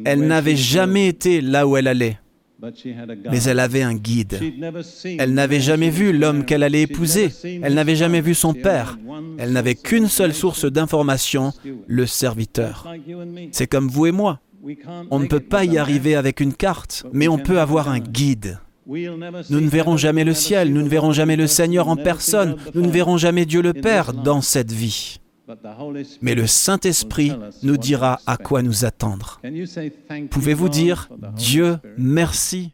[0.05, 2.19] Elle n'avait jamais été là où elle allait,
[3.31, 4.41] mais elle avait un guide.
[5.19, 7.31] Elle n'avait jamais vu l'homme qu'elle allait épouser,
[7.63, 8.99] elle n'avait jamais vu son père,
[9.39, 11.53] elle n'avait qu'une seule source d'information,
[11.87, 12.89] le serviteur.
[13.53, 14.41] C'est comme vous et moi.
[15.11, 18.59] On ne peut pas y arriver avec une carte, mais on peut avoir un guide.
[18.89, 22.83] Nous ne verrons jamais le ciel, nous ne verrons jamais le Seigneur en personne, nous
[22.83, 25.21] ne verrons jamais Dieu le Père dans cette vie.
[26.23, 27.33] Mais le Saint-Esprit
[27.63, 29.41] nous dira à quoi nous attendre.
[30.31, 32.73] Pouvez-vous dire, Dieu, merci